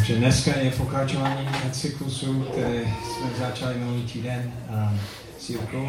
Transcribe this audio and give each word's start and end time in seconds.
Takže 0.00 0.16
dneska 0.16 0.58
je 0.58 0.70
pokračování 0.70 1.48
cyklusu, 1.72 2.42
které 2.42 2.80
jsme 2.80 3.46
začali 3.46 3.78
minulý 3.78 4.02
týden 4.02 4.52
s 5.38 5.50
Jirkou 5.50 5.88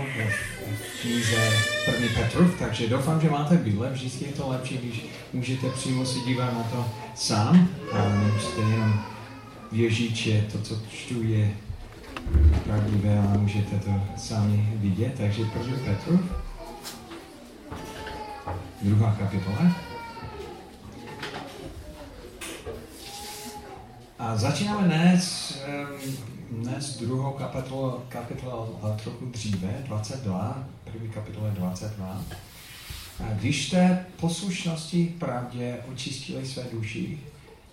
v 0.76 1.02
knize 1.02 1.50
První 1.86 2.10
Petrov, 2.10 2.60
takže 2.60 2.90
doufám, 2.90 3.22
že 3.22 3.30
máte 3.30 3.58
Bible, 3.58 3.90
vždycky 3.90 4.26
je 4.26 4.32
to 4.32 4.50
lepší, 4.50 4.78
když 4.78 5.06
můžete 5.34 5.70
přímo 5.70 6.06
si 6.06 6.20
dívat 6.20 6.54
na 6.54 6.64
to 6.64 6.86
sám 7.16 7.70
a 7.92 8.10
nemusíte 8.10 8.62
jenom 8.62 9.00
věřit, 9.72 10.16
že 10.16 10.46
to, 10.52 10.62
co 10.62 10.76
čtu, 10.90 11.24
je 11.24 11.54
pravdivé 12.64 13.20
a 13.20 13.38
můžete 13.38 13.76
to 13.76 14.02
sami 14.18 14.70
vidět. 14.76 15.14
Takže 15.18 15.46
První 15.46 15.74
Petrov, 15.74 16.20
druhá 18.82 19.16
kapitola. 19.20 19.91
A 24.22 24.38
začínáme 24.38 24.88
dnes, 24.88 25.58
dnes 26.52 26.98
druhou 26.98 27.34
kapitolu, 27.34 28.04
kapitolu 28.10 28.80
trochu 29.04 29.26
dříve, 29.26 29.84
22, 29.86 30.68
první 30.84 31.10
kapitole 31.10 31.52
22. 31.52 32.24
A 33.20 33.34
když 33.34 33.68
jste 33.68 34.06
poslušnosti 34.20 35.16
pravdě 35.20 35.78
očistili 35.92 36.46
své 36.46 36.64
duši 36.72 37.20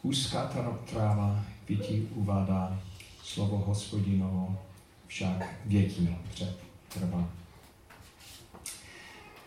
Úzká 0.02 0.52
tráva 0.91 1.44
vytí 1.69 2.08
uvádá 2.14 2.80
slovo 3.22 3.58
hospodinovo, 3.58 4.58
však 5.06 5.55
větí 5.64 6.16
před 6.34 6.56
trvá. 6.89 7.28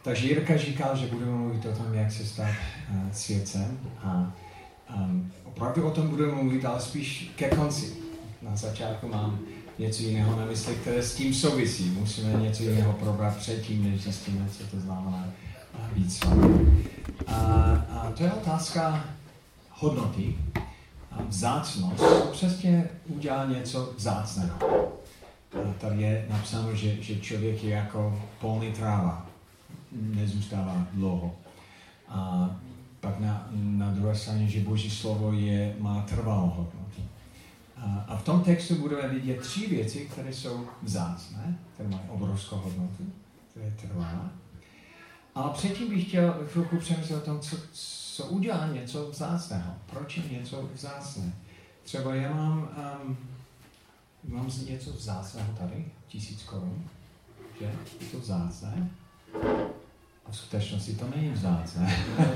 Takže 0.03 0.27
Jirka 0.27 0.57
říkal, 0.57 0.97
že 0.97 1.07
budeme 1.07 1.31
mluvit 1.31 1.65
o 1.65 1.75
tom, 1.75 1.93
jak 1.93 2.11
se 2.11 2.25
stát 2.25 2.49
uh, 2.49 3.11
světcem 3.11 3.79
a 4.03 4.33
Um, 4.95 5.31
opravdu 5.43 5.87
o 5.87 5.91
tom 5.91 6.07
budeme 6.07 6.31
mluvit, 6.31 6.65
ale 6.65 6.81
spíš 6.81 7.31
ke 7.35 7.49
konci. 7.49 7.93
Na 8.41 8.55
začátku 8.55 9.07
mám 9.07 9.39
něco 9.79 10.03
jiného 10.03 10.39
na 10.39 10.45
mysli, 10.45 10.75
které 10.75 11.03
s 11.03 11.15
tím 11.15 11.33
souvisí. 11.33 11.89
Musíme 11.89 12.33
něco 12.33 12.63
jiného 12.63 12.93
probrat 12.93 13.37
předtím, 13.37 13.91
než 13.91 14.01
zjistíme, 14.01 14.49
co 14.57 14.63
to 14.63 14.79
znamená 14.79 15.27
víc 15.93 16.19
a, 17.27 17.33
a 17.89 18.11
to 18.17 18.23
je 18.23 18.31
otázka 18.31 19.05
hodnoty. 19.71 20.35
A 21.11 21.23
vzácnost, 21.27 22.03
přesně 22.31 22.89
udělá 23.07 23.45
něco 23.45 23.93
vzácného. 23.97 24.57
A 25.53 25.73
tady 25.79 26.01
je 26.01 26.25
napsáno, 26.29 26.75
že, 26.75 27.03
že 27.03 27.15
člověk 27.15 27.63
je 27.63 27.69
jako 27.69 28.21
polný 28.41 28.71
tráva. 28.71 29.25
Nezůstává 29.91 30.87
dlouho. 30.93 31.35
A 32.09 32.49
pak 33.07 33.19
na, 33.19 33.47
na 33.51 33.91
druhé 33.91 34.15
straně, 34.15 34.47
že 34.47 34.59
Boží 34.59 34.91
slovo 34.91 35.31
je, 35.31 35.75
má 35.79 36.01
trvalou 36.01 36.47
hodnotu. 36.47 37.01
A, 37.77 38.05
a 38.07 38.17
v 38.17 38.23
tom 38.23 38.43
textu 38.43 38.75
budeme 38.75 39.07
vidět 39.07 39.41
tři 39.41 39.67
věci, 39.67 39.99
které 40.11 40.33
jsou 40.33 40.67
vzácné, 40.83 41.57
které 41.73 41.89
mají 41.89 42.01
obrovskou 42.09 42.55
hodnotu, 42.55 43.03
které 43.51 43.71
trvá. 43.71 44.29
Ale 45.35 45.53
předtím 45.53 45.89
bych 45.89 46.07
chtěl 46.07 46.45
chvilku 46.47 46.77
přemyslet 46.77 47.17
o 47.17 47.25
tom, 47.25 47.39
co, 47.39 47.57
co 47.71 48.25
udělá 48.25 48.67
něco 48.67 49.09
vzácného. 49.09 49.73
Proč 49.85 50.17
je 50.17 50.39
něco 50.39 50.69
vzácné? 50.73 51.33
Třeba 51.83 52.15
já 52.15 52.33
mám, 52.33 52.69
um, 53.07 53.17
mám 54.23 54.47
něco 54.67 54.91
vzácného 54.93 55.53
tady, 55.53 55.85
tisíc 56.07 56.43
korun, 56.43 56.83
že? 57.59 57.65
Je 58.01 58.07
to 58.11 58.19
vzácné. 58.19 58.89
A 60.27 60.31
v 60.31 60.35
skutečnosti 60.35 60.95
to 60.95 61.05
není 61.15 61.29
vzácné. 61.29 61.95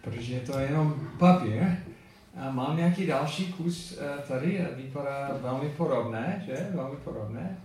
Protože 0.00 0.40
to 0.40 0.58
je 0.58 0.66
jenom 0.66 0.94
papír. 1.18 1.62
A 2.36 2.50
mám 2.50 2.76
nějaký 2.76 3.06
další 3.06 3.52
kus 3.52 3.98
eh, 3.98 4.22
tady, 4.28 4.66
vypadá 4.76 5.30
velmi 5.42 5.68
podobné, 5.68 6.42
že? 6.46 6.68
Velmi 6.74 6.96
podobné. 6.96 7.56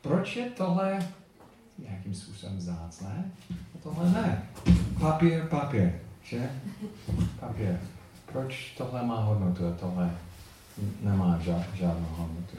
Proč 0.00 0.36
je 0.36 0.50
tohle 0.50 0.98
nějakým 1.78 2.14
způsobem 2.14 2.56
vzácné? 2.56 3.24
A 3.50 3.78
tohle 3.82 4.10
ne. 4.10 4.42
Papír, 5.00 5.42
papír, 5.42 5.92
že? 6.22 6.50
Papír. 7.40 7.76
Proč 8.32 8.74
tohle 8.78 9.06
má 9.06 9.20
hodnotu 9.20 9.68
a 9.68 9.72
tohle 9.72 10.10
nemá 11.02 11.38
žádnou 11.74 12.08
hodnotu? 12.10 12.56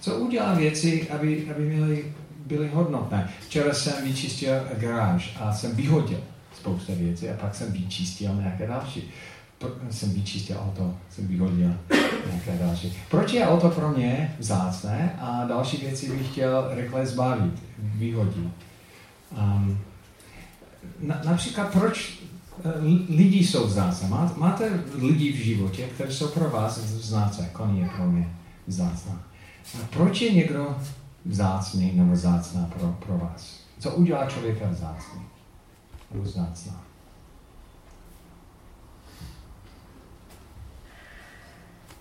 Co 0.00 0.18
udělá 0.18 0.54
věci, 0.54 1.10
aby, 1.10 1.50
aby 1.50 1.62
měly 1.62 2.14
byly 2.46 2.68
hodnotné. 2.68 3.30
Včera 3.40 3.74
jsem 3.74 4.04
vyčistil 4.04 4.54
garáž 4.78 5.36
a 5.40 5.52
jsem 5.52 5.76
vyhodil 5.76 6.20
spousta 6.56 6.92
věcí 6.96 7.28
a 7.28 7.36
pak 7.40 7.54
jsem 7.54 7.72
vyčistil 7.72 8.34
nějaké 8.34 8.66
další. 8.66 9.10
Jsem 9.90 10.10
vyčistil 10.10 10.56
auto, 10.60 10.94
jsem 11.10 11.26
vyhodil 11.26 11.74
nějaké 12.30 12.58
další. 12.60 12.98
Proč 13.10 13.32
je 13.32 13.46
auto 13.46 13.68
pro 13.68 13.88
mě 13.88 14.36
vzácné 14.38 15.16
a 15.20 15.44
další 15.44 15.76
věci 15.76 16.10
bych 16.10 16.32
chtěl 16.32 16.70
rychle 16.74 17.06
zbavit, 17.06 17.62
vyhodit. 17.78 18.50
Um, 19.38 19.78
na, 21.00 21.20
například 21.24 21.72
proč 21.72 22.18
eh, 22.64 22.70
lidi 23.08 23.38
jsou 23.38 23.66
vzácné. 23.66 24.08
Máte 24.36 24.80
lidi 24.98 25.32
v 25.32 25.36
životě, 25.36 25.86
kteří 25.94 26.16
jsou 26.16 26.28
pro 26.28 26.50
vás 26.50 26.78
vzácné, 26.78 27.48
koní 27.52 27.80
je 27.80 27.88
pro 27.96 28.06
mě 28.06 28.28
vzácná. 28.66 29.22
A 29.74 29.86
proč 29.90 30.20
je 30.20 30.32
někdo 30.32 30.76
vzácný 31.26 31.92
nebo 31.92 32.12
vzácná 32.12 32.70
pro, 32.78 32.92
pro 32.92 33.18
vás. 33.18 33.60
Co 33.78 33.90
udělá 33.90 34.30
člověka 34.30 34.68
vzácný 34.68 35.22
nebo 36.10 36.24
vzácná? 36.24 36.82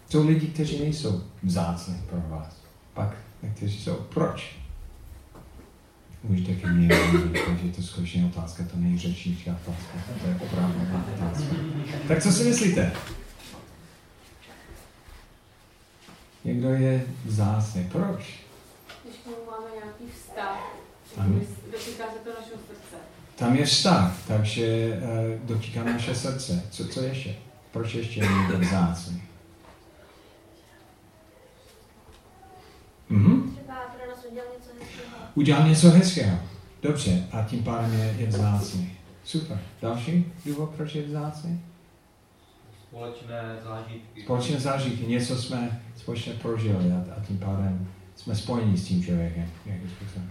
Jsou 0.09 0.27
lidi, 0.27 0.47
kteří 0.47 0.79
nejsou 0.79 1.23
vzácní 1.43 2.01
pro 2.09 2.21
vás. 2.29 2.53
Pak 2.93 3.15
kteří 3.53 3.81
jsou. 3.81 3.95
Proč? 3.95 4.55
Můžete 6.23 6.55
ke 6.55 6.67
mně 6.67 6.87
takže 7.45 7.71
to 7.75 7.81
skutečně 7.81 8.25
otázka, 8.25 8.63
to 8.63 8.77
není 8.77 8.99
otázka, 9.51 10.13
to 10.21 10.27
je 10.27 10.35
opravdu 10.35 10.79
otázka. 11.17 11.55
Tak 12.07 12.23
co 12.23 12.31
si 12.31 12.43
myslíte? 12.43 12.91
Někdo 16.43 16.69
je 16.69 17.05
vzácný. 17.25 17.83
Proč? 17.91 18.44
Tam, 21.15 21.41
dotýká 21.71 22.03
se 22.13 22.19
to 22.23 22.29
našeho 22.29 22.59
srdce. 22.67 22.95
Tam 23.35 23.55
je 23.55 23.65
vztah, 23.65 24.13
takže 24.27 24.93
uh, 25.01 25.47
dotýká 25.47 25.83
naše 25.83 26.15
srdce. 26.15 26.63
Co, 26.71 26.87
co 26.87 27.01
ještě? 27.01 27.35
Proč 27.71 27.93
ještě 27.93 28.19
je 28.19 28.27
někdo 28.27 28.59
vzácný? 28.59 29.23
Mhm. 33.09 33.57
Udělal 35.35 35.67
něco 35.67 35.89
hezkého. 35.89 36.39
Dobře, 36.81 37.27
a 37.31 37.43
tím 37.43 37.63
pádem 37.63 37.93
je, 37.93 38.15
je 38.17 38.27
vzácný. 38.27 38.97
Super. 39.23 39.59
Další 39.81 40.33
důvod, 40.45 40.69
proč 40.69 40.95
je 40.95 41.03
vzácný? 41.03 41.61
Společné 42.87 43.59
zážitky. 43.63 44.23
Společné 44.23 44.59
zážitky. 44.59 45.07
Něco 45.07 45.37
jsme 45.37 45.81
společně 45.95 46.33
prožili 46.33 46.91
a, 46.91 47.17
a 47.17 47.25
tím 47.25 47.37
pádem 47.37 47.87
jsme 48.15 48.35
spojeni 48.35 48.77
s 48.77 48.85
tím 48.85 49.03
člověkem. 49.03 49.49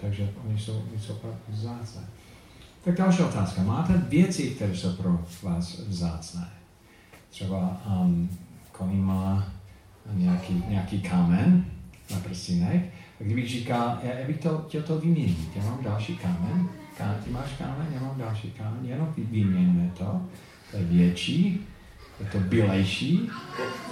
Takže 0.00 0.30
oni 0.46 0.58
jsou, 0.58 0.82
oni 0.92 1.00
jsou 1.00 1.18
vzácné. 1.48 2.02
Tak 2.84 2.96
další 2.96 3.22
otázka. 3.22 3.62
Máte 3.62 3.92
věci, 4.08 4.50
které 4.50 4.76
jsou 4.76 4.92
pro 4.92 5.20
vás 5.42 5.78
vzácné? 5.78 6.48
Třeba 7.30 7.82
um, 8.00 8.28
koní 8.72 9.00
má 9.00 9.48
nějaký, 10.12 10.64
nějaký 10.68 11.00
kámen 11.00 11.64
na 12.10 12.18
prstínek. 12.18 12.82
A 13.20 13.24
kdybych 13.24 13.48
říkal, 13.48 13.98
já, 14.02 14.14
já 14.18 14.26
bych 14.26 14.38
to 14.38 14.64
chtěl 14.68 14.82
to 14.82 14.98
vyměnit. 14.98 15.56
Já 15.56 15.64
mám 15.64 15.84
další 15.84 16.16
kámen. 16.16 16.68
Ká, 16.98 17.14
ty 17.24 17.30
máš 17.30 17.52
kámen, 17.58 17.86
já 17.94 18.00
mám 18.00 18.18
další 18.18 18.50
kámen. 18.50 18.80
Jenom 18.82 19.14
vyměníme 19.16 19.90
to. 19.98 20.20
To 20.70 20.76
je 20.76 20.84
větší, 20.84 21.66
je 22.20 22.26
to 22.26 22.38
bělejší, 22.38 23.28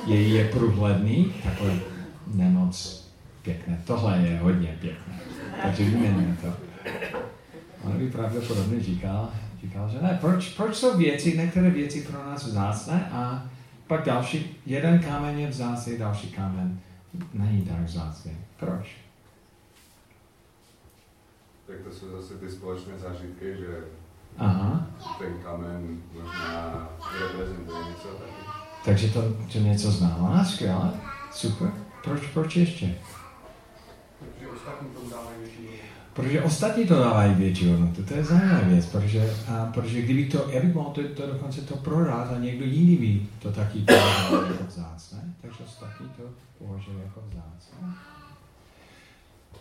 je, 0.06 0.28
je 0.28 0.48
průhledný, 0.48 1.32
takový 1.42 1.80
nemoc 2.34 3.01
pěkné. 3.42 3.82
Tohle 3.86 4.18
je 4.18 4.38
hodně 4.38 4.76
pěkné. 4.80 5.20
Takže 5.62 5.84
vyměníme 5.84 6.36
to. 6.42 6.52
On 7.84 7.98
by 7.98 8.10
pravděpodobně 8.10 8.80
říkal, 8.80 9.30
říkal, 9.60 9.88
že 9.88 9.98
ne. 10.02 10.18
Proč, 10.20 10.48
proč 10.48 10.76
jsou 10.76 10.98
věci, 10.98 11.38
některé 11.38 11.70
věci 11.70 12.00
pro 12.00 12.24
nás 12.24 12.46
vzácné 12.46 13.08
a 13.12 13.46
Pak 13.92 14.04
další, 14.04 14.56
jeden 14.66 14.98
kámen 14.98 15.38
je 15.38 15.48
vzácný, 15.48 15.98
další 15.98 16.30
kámen 16.30 16.80
není 17.32 17.62
tak 17.62 17.80
vzácný. 17.80 18.36
Proč? 18.56 18.96
Tak 21.66 21.76
to 21.84 21.94
jsou 21.94 22.10
zase 22.10 22.34
ty 22.34 22.50
společné 22.50 22.98
zážitky, 22.98 23.56
že 23.56 23.84
Aha. 24.38 24.86
ten 25.18 25.32
kamen 25.42 26.02
možná 26.12 26.88
reprezentuje 27.20 27.84
něco 27.88 28.08
taky. 28.08 28.32
Takže 28.84 29.08
to, 29.08 29.22
to 29.52 29.58
něco 29.58 29.90
znamená, 29.90 30.44
skvěle, 30.44 30.90
super. 31.32 31.70
Proč, 32.04 32.20
proč 32.26 32.56
ještě? 32.56 32.98
Protože 34.62 34.82
ostatní 34.82 34.88
tomu 34.94 35.10
dávají 35.10 35.38
větší 35.38 35.68
Protože 36.12 36.42
ostatní 36.42 36.86
to 36.86 36.94
dávají 36.94 37.34
větší 37.34 37.68
hodnotu, 37.68 38.02
to 38.02 38.14
je 38.14 38.24
zajímavá 38.24 38.60
věc, 38.60 38.86
protože, 38.86 39.34
a, 39.48 39.66
protože 39.66 40.02
kdyby 40.02 40.24
to, 40.24 40.50
já 40.50 40.60
bych 40.60 40.74
mohl 40.74 40.90
to, 40.90 41.02
to 41.08 41.26
dokonce 41.26 41.60
to 41.60 41.76
prodat 41.76 42.32
a 42.32 42.38
někdo 42.38 42.64
jiný 42.64 42.96
by 42.96 43.26
to 43.38 43.52
taky 43.52 43.78
považoval 43.78 44.52
jako 44.52 44.64
vzácné, 44.64 45.34
takže 45.40 45.58
ostatní 45.64 46.08
to 46.08 46.22
považují 46.58 46.96
jako 47.04 47.20
vzácné. 47.28 47.94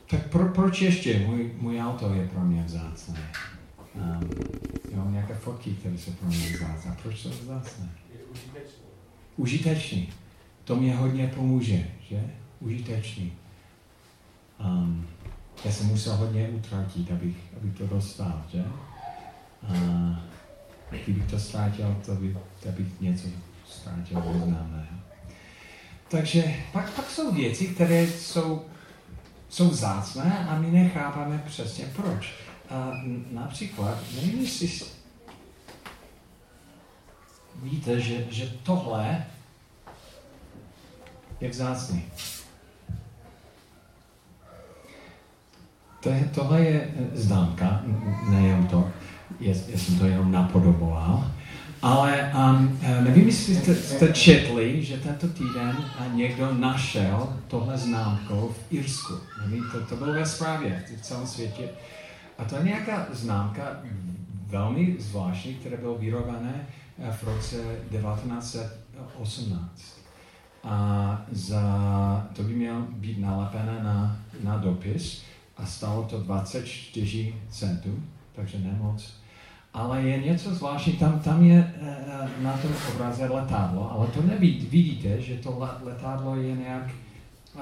Tak 0.07 0.27
pro, 0.27 0.45
proč 0.45 0.81
ještě? 0.81 1.19
Můj, 1.19 1.51
můj 1.57 1.81
auto 1.81 2.13
je 2.13 2.27
pro 2.27 2.41
mě 2.41 2.63
vzácné. 2.63 3.31
Um, 3.95 4.29
já 4.91 4.97
mám 4.97 5.13
nějaké 5.13 5.33
fotky, 5.33 5.71
které 5.71 5.97
jsou 5.97 6.11
pro 6.11 6.27
mě 6.27 6.37
vzácné. 6.37 6.97
Proč 7.03 7.19
jsou 7.19 7.29
vzácné? 7.29 7.89
Je 8.13 8.19
užitečný. 8.31 8.85
Užitečný. 9.37 10.09
To 10.63 10.75
mě 10.75 10.95
hodně 10.95 11.31
pomůže, 11.35 11.87
že? 12.09 12.23
Užitečný. 12.59 13.33
Um, 14.65 15.07
já 15.65 15.71
jsem 15.71 15.87
musel 15.87 16.15
hodně 16.15 16.49
utratit, 16.49 17.11
abych, 17.11 17.37
abych 17.57 17.77
to 17.77 17.87
dostal, 17.87 18.43
že? 18.53 18.63
A 19.67 19.73
kdybych 21.03 21.31
to 21.31 21.39
ztratil, 21.39 21.97
to, 22.05 22.15
by, 22.15 22.37
to 22.63 22.69
bych 22.69 23.01
něco 23.01 23.27
ztratil 23.67 24.21
významného. 24.21 24.95
Takže 26.07 26.55
pak, 26.73 26.91
pak 26.91 27.09
jsou 27.09 27.31
věci, 27.31 27.67
které 27.67 28.07
jsou, 28.07 28.65
jsou 29.49 29.69
vzácné 29.69 30.47
a 30.49 30.59
my 30.59 30.71
nechápáme 30.71 31.43
přesně 31.45 31.85
proč. 31.85 32.33
A 32.69 32.91
například, 33.31 33.97
nevím, 34.15 34.41
jestli 34.41 34.69
víte, 37.63 37.99
že, 37.99 38.25
že 38.29 38.53
tohle 38.63 39.25
je 41.41 41.49
vzácný. 41.49 42.05
To 46.03 46.09
je, 46.09 46.29
tohle 46.35 46.61
je 46.61 46.87
známka, 47.13 47.81
nejenom 48.29 48.67
to, 48.67 48.89
já, 49.39 49.53
já 49.67 49.77
jsem 49.77 49.99
to 49.99 50.05
jenom 50.05 50.31
napodoboval, 50.31 51.31
ale 51.81 52.33
um, 52.35 52.79
nevím, 53.03 53.27
jestli 53.27 53.55
jste, 53.55 53.75
jste 53.75 54.13
četli, 54.13 54.83
že 54.83 54.97
tento 54.97 55.27
týden 55.27 55.77
někdo 56.13 56.53
našel 56.53 57.33
tohle 57.47 57.77
známkou 57.77 58.55
v 58.57 58.73
Irsku. 58.73 59.13
Nevím, 59.41 59.63
to, 59.71 59.85
to 59.85 59.95
bylo 59.95 60.13
ve 60.13 60.25
zprávě 60.25 60.83
v 60.97 61.01
celém 61.01 61.27
světě. 61.27 61.69
A 62.37 62.43
to 62.43 62.55
je 62.55 62.63
nějaká 62.63 63.07
známka 63.11 63.61
velmi 64.47 64.95
zvláštní, 64.99 65.53
která 65.53 65.77
byla 65.77 65.97
vyrované 65.97 66.67
v 67.11 67.23
roce 67.23 67.55
1918. 67.89 70.01
A 70.63 71.21
za, 71.31 72.27
to 72.33 72.43
by 72.43 72.53
mělo 72.53 72.81
být 72.81 73.19
nalepené 73.19 73.83
na, 73.83 74.17
na 74.43 74.57
dopis 74.57 75.23
a 75.61 75.65
stalo 75.65 76.03
to 76.03 76.19
24 76.19 77.35
centů, 77.49 78.03
takže 78.35 78.59
nemoc. 78.59 79.13
Ale 79.73 80.01
je 80.01 80.17
něco 80.17 80.55
zvláštní, 80.55 80.93
tam, 80.93 81.19
tam 81.19 81.43
je 81.45 81.73
na 82.41 82.57
tom 82.57 82.71
obraze 82.93 83.25
letadlo, 83.25 83.91
ale 83.91 84.07
to 84.07 84.21
nevidíte, 84.21 84.71
vidíte, 84.71 85.21
že 85.21 85.35
to 85.35 85.69
letadlo 85.83 86.35
je 86.35 86.55
nějak 86.55 86.91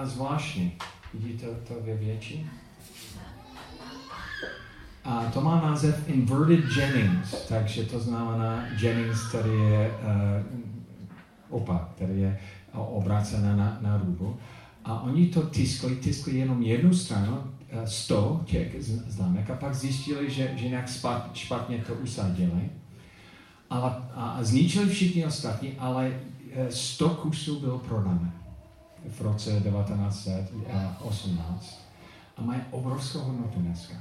zvláštní. 0.04 0.72
Vidíte 1.14 1.46
to 1.68 1.74
ve 1.86 1.96
větší? 1.96 2.50
A 5.04 5.26
to 5.34 5.42
má 5.42 5.62
název 5.62 6.10
Inverted 6.10 6.66
Jennings, 6.78 7.46
takže 7.48 7.84
to 7.84 8.00
znamená 8.00 8.66
Jennings, 8.82 9.30
který 9.30 9.50
je 9.50 9.92
uh, 9.92 11.60
opak, 11.60 11.90
který 11.96 12.22
je 12.22 12.40
obrácená 12.74 13.56
na, 13.56 13.78
na 13.82 13.98
rubu. 13.98 14.38
A 14.86 15.02
oni 15.02 15.28
to 15.28 15.42
tiskli, 15.42 15.96
tiskli 15.96 16.38
jenom 16.38 16.62
jednu 16.62 16.94
stranu, 16.94 17.44
100 17.86 18.42
těch 18.46 18.84
známek 19.08 19.50
a 19.50 19.56
pak 19.56 19.76
zjistili, 19.76 20.32
že, 20.32 20.52
že 20.56 20.70
nějak 20.70 20.86
špatně 21.34 21.84
to 21.88 21.94
usadili. 21.94 22.70
Ale, 23.70 23.96
a 24.16 24.38
zničili 24.42 24.90
všichni 24.90 25.26
ostatní, 25.26 25.74
ale 25.78 26.20
100 26.70 27.10
kusů 27.10 27.60
bylo 27.60 27.80
prodáno 27.80 28.32
v 29.10 29.22
roce 29.22 29.52
1918 29.52 31.80
a 32.38 32.42
mají 32.42 32.62
obrovskou 32.72 33.20
hodnotu 33.20 33.60
dneska. 33.60 33.96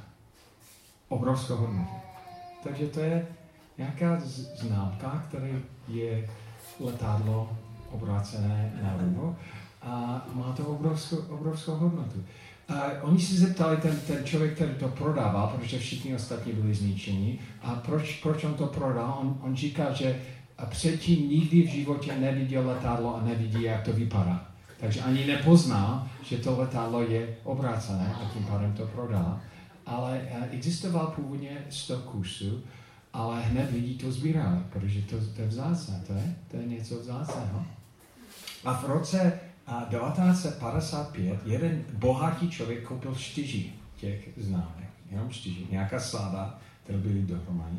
Obrovskou 1.09 1.57
hodnotu. 1.57 1.95
Takže 2.63 2.87
to 2.87 3.01
je 3.01 3.27
nějaká 3.79 4.21
známka, 4.57 5.25
která 5.29 5.47
je 5.89 6.29
letadlo 6.81 7.57
obrácené 7.91 8.81
na 8.83 8.97
rubu 8.97 9.37
a 9.83 10.27
má 10.35 10.53
to 10.57 10.67
obrovskou, 10.67 11.17
obrovskou 11.17 11.75
hodnotu. 11.75 12.25
A 12.69 13.03
oni 13.03 13.21
si 13.21 13.37
zeptali 13.37 13.77
ten, 13.77 14.01
ten 14.07 14.25
člověk, 14.25 14.55
který 14.55 14.75
to 14.75 14.89
prodával, 14.89 15.49
protože 15.57 15.79
všichni 15.79 16.15
ostatní 16.15 16.53
byli 16.53 16.75
zničeni, 16.75 17.39
a 17.63 17.75
proč, 17.75 18.21
proč 18.23 18.45
on 18.45 18.55
to 18.55 18.67
prodal? 18.67 19.19
On, 19.21 19.39
on 19.43 19.57
říká, 19.57 19.93
že 19.93 20.21
předtím 20.65 21.29
nikdy 21.29 21.63
v 21.63 21.71
životě 21.71 22.19
neviděl 22.19 22.67
letadlo 22.67 23.17
a 23.17 23.25
nevidí, 23.25 23.63
jak 23.63 23.83
to 23.83 23.93
vypadá. 23.93 24.49
Takže 24.81 25.01
ani 25.01 25.27
nepoznal, 25.27 26.09
že 26.23 26.39
to 26.39 26.59
letadlo 26.59 27.03
je 27.03 27.37
obrácené 27.45 28.15
a 28.15 28.31
tím 28.33 28.45
pádem 28.45 28.73
to 28.73 28.87
prodal. 28.87 29.41
Ale 29.87 30.29
existoval 30.51 31.07
původně 31.17 31.59
100 31.71 31.99
kusů, 31.99 32.63
ale 33.13 33.43
hned 33.43 33.73
lidi 33.73 33.95
to 33.95 34.13
sbírali, 34.13 34.59
protože 34.73 35.03
to, 35.03 35.17
to 35.37 35.43
je 35.43 35.49
vzácné, 35.49 36.03
to 36.07 36.13
je, 36.13 36.37
to 36.51 36.57
je 36.57 36.67
něco 36.67 37.01
vzácného. 37.01 37.65
A 38.65 38.73
v 38.73 38.85
roce 38.85 39.41
a 39.69 39.85
1955 39.91 41.41
jeden 41.45 41.85
bohatý 41.93 42.51
člověk 42.51 42.83
koupil 42.85 43.15
čtyři 43.15 43.73
těch 43.97 44.29
známek, 44.37 44.89
jenom 45.11 45.31
čtyři, 45.31 45.67
nějaká 45.71 46.01
sláva, 46.01 46.59
které 46.85 46.99
byly 46.99 47.23
dohromady. 47.23 47.77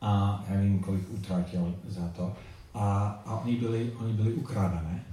A 0.00 0.44
já 0.48 0.56
nevím, 0.56 0.78
kolik 0.78 1.10
utratil 1.10 1.74
za 1.88 2.08
to. 2.08 2.36
A, 2.74 3.06
a 3.26 3.38
oni, 3.38 3.56
byli, 3.56 3.92
oni 3.98 4.12
byli 4.12 4.32
ukradené. 4.32 5.04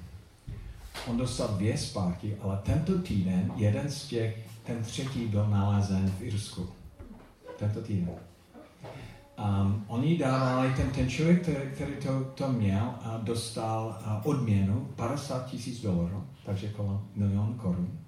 On 1.07 1.18
dostal 1.18 1.48
dvě 1.48 1.77
zpátky, 1.77 2.38
ale 2.42 2.60
tento 2.63 3.00
týden 3.00 3.51
jeden 3.55 3.91
z 3.91 4.08
těch, 4.08 4.48
ten 4.63 4.84
třetí 4.84 5.27
byl 5.27 5.50
nalezen 5.50 6.10
v 6.10 6.22
Irsku. 6.22 6.70
Tento 7.60 7.81
týden. 7.81 8.10
Um, 9.41 9.86
oni 9.88 10.17
dávali, 10.17 10.74
ten, 10.74 10.89
ten 10.89 11.10
člověk, 11.10 11.41
který, 11.41 11.71
který 11.74 11.93
to, 11.95 12.24
to 12.24 12.51
měl, 12.51 12.95
a 13.03 13.19
dostal 13.24 14.00
a, 14.05 14.21
odměnu 14.25 14.89
50 14.95 15.45
tisíc 15.45 15.81
dolarů, 15.81 16.24
takže 16.45 16.67
kolem 16.67 17.00
milion 17.15 17.53
korun, 17.53 18.00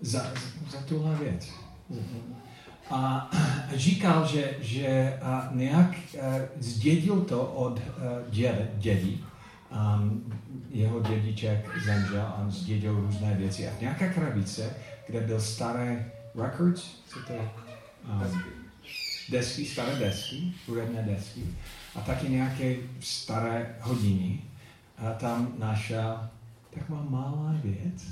za, 0.00 0.18
za, 0.18 0.28
za 0.70 0.78
tuhle 0.88 1.14
věc. 1.14 1.52
A 2.90 3.30
říkal, 3.74 4.26
že, 4.26 4.56
že 4.60 5.18
a 5.22 5.48
nějak 5.52 5.90
a, 5.90 6.24
zdědil 6.60 7.20
to 7.20 7.44
od 7.44 7.80
děd, 8.30 8.70
dědí, 8.74 9.24
um, 9.70 10.32
jeho 10.70 11.00
dědiček 11.00 11.70
zemřel 11.84 12.26
a 12.26 12.44
zdědil 12.48 13.00
různé 13.00 13.34
věci. 13.34 13.68
A 13.68 13.70
v 13.70 13.80
nějaké 13.80 14.08
krabice, 14.08 14.76
kde 15.06 15.20
byl 15.20 15.40
staré 15.40 16.12
records, 16.34 17.02
co 17.08 17.18
to 17.26 17.32
je? 17.32 17.50
Um, 18.08 18.63
desky, 19.30 19.66
staré 19.66 19.96
desky, 19.98 20.52
hudebné 20.66 21.02
desky 21.02 21.44
a 21.94 22.00
taky 22.00 22.28
nějaké 22.28 22.76
staré 23.00 23.76
hodiny. 23.80 24.40
A 24.98 25.12
tam 25.12 25.54
našel 25.58 26.28
taková 26.74 27.06
malá 27.08 27.54
věc 27.62 28.04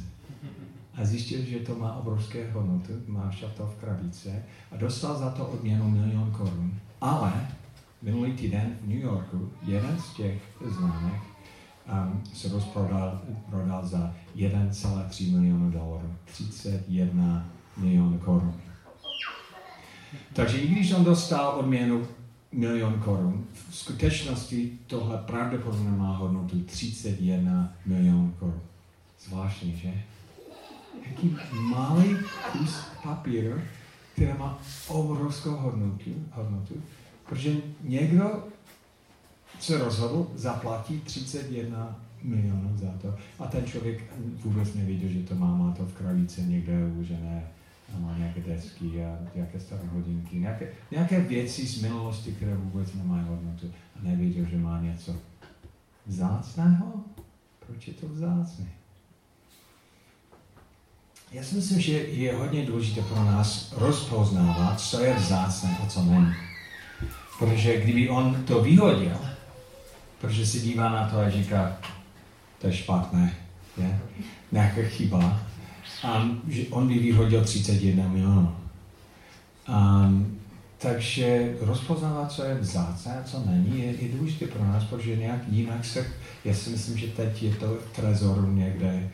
a 0.95 1.05
zjistil, 1.05 1.45
že 1.45 1.59
to 1.59 1.75
má 1.75 1.97
obrovské 1.97 2.53
hodnotu, 2.53 2.93
má 3.07 3.31
to 3.57 3.67
v 3.67 3.75
krabice 3.75 4.45
a 4.73 4.77
dostal 4.77 5.17
za 5.17 5.31
to 5.31 5.47
odměnu 5.47 5.91
milion 5.91 6.31
korun. 6.31 6.75
Ale 7.01 7.33
minulý 8.03 8.33
týden 8.33 8.77
v 8.83 8.89
New 8.89 8.99
Yorku 8.99 9.53
jeden 9.63 9.99
z 9.99 10.15
těch 10.15 10.43
známek 10.79 11.23
um, 11.93 12.23
se 12.35 12.49
rozprodal 12.49 13.21
prodal 13.51 13.87
za 13.87 14.15
1,3 14.37 15.33
milionu 15.33 15.71
dolarů, 15.71 16.15
31 16.25 17.49
milionů 17.77 18.19
korun. 18.19 18.55
Takže 20.33 20.59
i 20.59 20.67
když 20.69 20.93
on 20.93 21.05
dostal 21.05 21.59
odměnu 21.59 22.07
milion 22.53 23.01
korun, 23.05 23.45
v 23.71 23.77
skutečnosti 23.77 24.73
tohle 24.87 25.19
pravděpodobně 25.19 25.91
má 25.91 26.17
hodnotu 26.17 26.61
31 26.61 27.73
milion 27.87 28.35
korun. 28.39 28.61
Zvláštní, 29.29 29.77
že? 29.77 30.03
Jaký 31.07 31.37
malý 31.53 32.17
kus 32.53 32.77
papíru, 33.03 33.61
který 34.13 34.33
má 34.39 34.59
obrovskou 34.89 35.51
hodnotu, 35.51 36.11
hodnotu, 36.33 36.75
protože 37.29 37.57
někdo 37.83 38.45
se 39.61 39.79
rozhodl, 39.79 40.27
zaplatí 40.35 41.01
31 41.01 42.01
milionů 42.23 42.77
za 42.77 42.91
to. 43.03 43.15
A 43.39 43.47
ten 43.47 43.65
člověk 43.67 44.05
vůbec 44.45 44.75
nevěděl, 44.75 45.09
že 45.09 45.23
to 45.23 45.35
má, 45.35 45.57
má 45.57 45.73
to 45.73 45.87
v 45.87 45.93
kravíce 45.93 46.41
někde 46.41 46.87
uložené 46.95 47.45
a 47.97 47.99
má 47.99 48.19
nějaké 48.19 48.41
desky 48.41 49.05
a 49.05 49.19
nějaké 49.35 49.61
staré 49.61 49.83
hodinky, 49.93 50.39
nějaké, 50.39 50.69
nějaké 50.91 51.21
věci 51.21 51.67
z 51.67 51.83
minulosti, 51.83 52.33
které 52.33 52.55
vůbec 52.55 52.95
nemají 52.95 53.25
hodnotu 53.29 53.73
a 53.97 54.03
nevěděl, 54.03 54.45
že 54.51 54.59
má 54.59 54.81
něco 54.81 55.17
vzácného. 56.07 56.93
Proč 57.67 57.89
je 57.89 57.95
to 57.95 58.09
vzácné? 58.09 58.67
Já 61.33 61.43
si 61.43 61.55
myslím, 61.55 61.81
že 61.81 61.93
je 61.93 62.37
hodně 62.37 62.67
důležité 62.67 63.03
pro 63.03 63.25
nás 63.25 63.73
rozpoznávat, 63.77 64.81
co 64.81 65.05
je 65.05 65.15
vzácné 65.15 65.79
a 65.83 65.87
co 65.87 66.03
není. 66.03 66.35
Protože 67.39 67.81
kdyby 67.81 68.09
on 68.09 68.45
to 68.45 68.63
vyhodil, 68.63 69.19
protože 70.21 70.47
se 70.47 70.59
dívá 70.59 70.89
na 70.89 71.09
to 71.09 71.19
a 71.19 71.31
říká, 71.31 71.79
to 72.59 72.67
je 72.67 72.73
špatné, 72.73 73.37
je? 73.77 74.01
nějaká 74.53 74.83
chyba, 74.83 75.47
um, 76.05 76.43
že 76.49 76.63
on 76.71 76.89
by 76.89 76.99
vyhodil 76.99 77.45
31 77.45 78.09
milionů. 78.09 78.57
Um, 79.69 80.39
takže 80.79 81.57
rozpoznávat, 81.61 82.33
co 82.33 82.45
je 82.45 82.55
vzácné 82.55 83.21
a 83.21 83.25
co 83.25 83.43
není, 83.47 83.79
je, 83.79 84.03
je 84.03 84.17
důležité 84.19 84.47
pro 84.47 84.65
nás, 84.65 84.85
protože 84.85 85.17
nějak 85.17 85.41
jinak 85.49 85.85
se, 85.85 86.07
já 86.45 86.55
si 86.55 86.71
myslím, 86.71 86.99
že 86.99 87.07
teď 87.07 87.43
je 87.43 87.55
to 87.55 87.67
v 87.67 87.97
trezoru 87.97 88.53
někde 88.53 89.11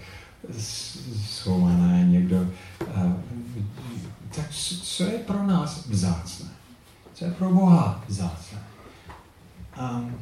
schované, 1.26 2.04
někdo. 2.04 2.36
Uh, 2.96 3.12
tak 4.36 4.50
co 4.82 5.04
je 5.04 5.18
pro 5.18 5.46
nás 5.46 5.86
vzácné? 5.86 6.48
Co 7.14 7.24
je 7.24 7.30
pro 7.30 7.50
Boha 7.50 8.04
vzácné? 8.08 8.58
Um, 9.80 10.14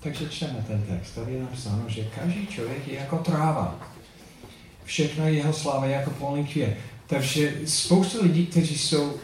takže 0.00 0.28
čteme 0.28 0.64
ten 0.66 0.82
text. 0.82 1.14
Tady 1.14 1.34
je 1.34 1.42
napsáno, 1.42 1.82
že 1.86 2.04
každý 2.04 2.46
člověk 2.46 2.88
je 2.88 2.98
jako 2.98 3.18
tráva. 3.18 3.91
Všechno 4.84 5.26
je 5.26 5.32
jeho 5.32 5.52
sláva 5.52 5.86
jako 5.86 6.10
polný 6.10 6.46
květ. 6.46 6.76
Takže 7.06 7.54
spousta 7.66 8.18
lidí, 8.22 8.46
kteří 8.46 8.78
jsou 8.78 9.14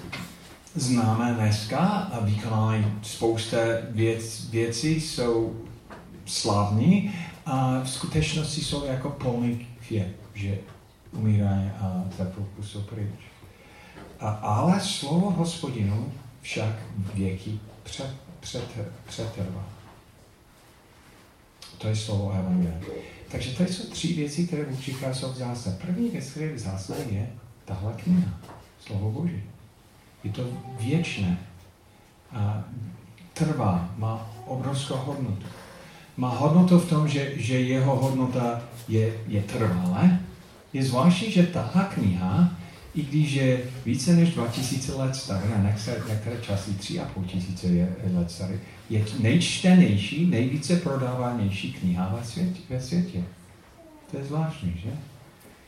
známé 0.74 1.34
dneska 1.34 1.78
a 1.78 2.20
vykonávají 2.20 2.84
spousta 3.02 3.56
věc, 3.90 4.50
věcí, 4.50 5.00
jsou 5.00 5.56
slavní 6.26 7.14
a 7.46 7.80
v 7.84 7.90
skutečnosti 7.90 8.60
jsou 8.60 8.84
jako 8.84 9.10
polný 9.10 9.66
květ, 9.88 10.16
že 10.34 10.58
umírají 11.12 11.70
a 11.80 12.04
teplku 12.16 12.62
jsou 12.62 12.80
pryč. 12.80 13.20
A, 14.20 14.28
ale 14.30 14.80
slovo 14.80 15.30
hospodinu 15.30 16.12
však 16.42 16.74
věky 17.14 17.58
před, 17.82 18.10
před, 18.40 18.64
přetrvá. 19.06 19.64
To 21.78 21.88
je 21.88 21.96
slovo 21.96 22.32
Evangelia. 22.32 23.17
Takže 23.30 23.50
to 23.50 23.62
jsou 23.62 23.82
tři 23.90 24.12
věci, 24.12 24.46
které 24.46 24.64
Bůh 24.64 24.88
jsou 25.12 25.32
vzácné. 25.32 25.78
První 25.86 26.08
věc, 26.08 26.30
která 26.30 26.46
je 26.46 26.54
vzácná, 26.54 26.96
je 27.10 27.30
tahle 27.64 27.92
kniha, 27.92 28.40
slovo 28.86 29.10
Boží. 29.10 29.42
Je 30.24 30.30
to 30.32 30.48
věčné. 30.80 31.38
A 32.32 32.64
trvá, 33.32 33.94
má 33.96 34.30
obrovskou 34.46 34.94
hodnotu. 34.94 35.46
Má 36.16 36.28
hodnotu 36.28 36.78
v 36.78 36.88
tom, 36.88 37.08
že, 37.08 37.32
že 37.36 37.60
jeho 37.60 37.96
hodnota 37.96 38.62
je, 38.88 39.14
je 39.26 39.42
trvalé. 39.42 40.20
Je 40.72 40.84
zvláštní, 40.84 41.32
že 41.32 41.46
tahle 41.46 41.86
kniha, 41.94 42.52
i 42.94 43.02
když 43.02 43.32
je 43.32 43.62
více 43.84 44.12
než 44.12 44.34
2000 44.34 44.94
let 44.94 45.16
stará, 45.16 45.62
některé 46.08 46.40
časy 46.40 46.70
3,5 46.70 47.24
tisíce 47.24 47.66
let 48.14 48.30
starý, 48.30 48.60
je 48.90 49.04
nejčtenější, 49.20 50.26
nejvíce 50.26 50.76
prodávanější 50.76 51.72
kniha 51.72 52.16
ve 52.18 52.24
světě, 52.24 52.60
ve 52.70 52.80
světě. 52.80 53.24
To 54.10 54.18
je 54.18 54.24
zvláštní, 54.24 54.80
že? 54.82 54.90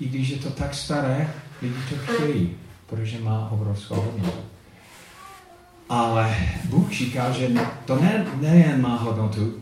I 0.01 0.09
když 0.09 0.29
je 0.29 0.37
to 0.37 0.51
tak 0.51 0.75
staré, 0.75 1.31
lidi 1.63 1.75
to 1.89 1.97
chtějí, 1.97 2.51
protože 2.87 3.21
má 3.21 3.51
obrovskou 3.51 3.95
hodnotu. 3.95 4.39
Ale 5.89 6.37
Bůh 6.69 6.93
říká, 6.93 7.31
že 7.31 7.49
to 7.85 8.01
ne, 8.01 8.27
nejen 8.41 8.81
má 8.81 8.97
hodnotu 8.97 9.55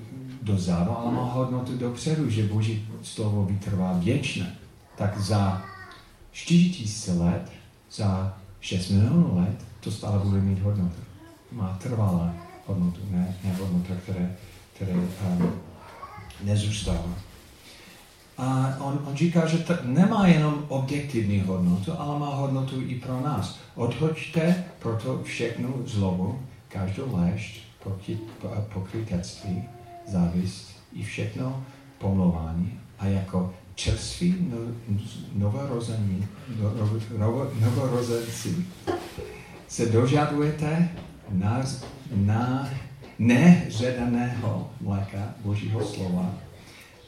dozadu, 0.43 0.91
ale 0.91 1.12
má 1.12 1.25
hodnotu 1.25 1.77
dopředu, 1.77 2.31
že 2.31 2.43
Boží 2.43 2.88
slovo 3.03 3.45
vytrvá 3.45 3.93
věčně. 3.93 4.47
Tak 4.97 5.21
za 5.21 5.62
4000 6.33 7.12
let, 7.12 7.53
za 7.93 8.37
6 8.61 8.91
milionů 8.91 9.38
let, 9.38 9.65
to 9.81 9.91
stále 9.91 10.19
bude 10.19 10.41
mít 10.41 10.59
hodnotu. 10.59 11.00
Má 11.53 11.79
trvalé 11.83 12.33
hodnotu, 12.68 13.00
ne, 13.10 13.37
ne 13.44 13.54
hodnota, 13.54 13.94
které, 14.02 14.37
které 14.75 14.92
um, 14.92 15.52
nezůstává. 16.44 17.14
A 18.38 18.76
on, 18.80 19.04
on 19.06 19.16
říká, 19.16 19.46
že 19.46 19.58
to 19.58 19.75
nemá 19.82 20.26
jenom 20.26 20.64
objektivní 20.68 21.40
hodnotu, 21.40 21.92
ale 21.98 22.18
má 22.18 22.34
hodnotu 22.34 22.80
i 22.80 22.94
pro 22.94 23.20
nás. 23.20 23.58
Odhoďte 23.75 24.64
proto 24.78 25.22
všechnu 25.22 25.82
zlobu, 25.87 26.38
každou 26.68 27.16
léšť, 27.16 27.60
pokrytectví, 28.72 29.64
závist 30.06 30.68
i 30.92 31.02
všechno 31.02 31.64
pomlouvání 31.98 32.80
a 32.98 33.06
jako 33.06 33.54
čerství 33.75 34.37
no, 34.50 34.58
novorození, 35.34 36.26
no, 37.18 37.50
novorozenci 37.60 38.66
se 39.68 39.87
dožadujete 39.87 40.88
na 42.12 42.71
neředaného 43.19 44.71
mléka 44.81 45.35
Božího 45.45 45.87
slova, 45.87 46.35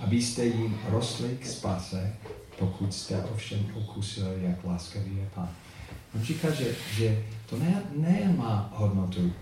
abyste 0.01 0.45
jim 0.45 0.79
rostli 0.89 1.39
k 1.41 1.47
spase, 1.47 2.13
pokud 2.59 2.95
jste 2.95 3.23
ovšem 3.25 3.67
okusili, 3.75 4.43
jak 4.43 4.65
láskavý 4.65 5.17
je 5.17 5.29
Pán. 5.35 5.49
On 6.15 6.23
říká, 6.23 6.51
že, 6.51 6.75
že 6.97 7.25
to 7.47 7.59
ne, 7.59 7.83
ne 7.97 8.35
má 8.37 8.73
hodnotu 8.75 9.33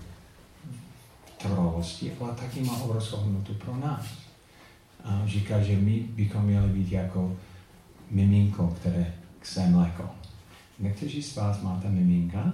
trvalosti, 1.38 2.12
ale 2.20 2.34
taky 2.34 2.60
má 2.60 2.82
obrovskou 2.82 3.16
hodnotu 3.16 3.54
pro 3.54 3.76
nás. 3.76 4.06
A 5.04 5.22
říká, 5.26 5.62
že 5.62 5.76
my 5.76 6.00
bychom 6.00 6.42
měli 6.42 6.68
být 6.68 6.92
jako 6.92 7.36
miminko, 8.10 8.76
které 8.80 9.14
chce 9.40 9.66
mléko. 9.66 10.10
Někteří 10.78 11.22
z 11.22 11.36
vás 11.36 11.62
máte 11.62 11.88
miminka 11.88 12.52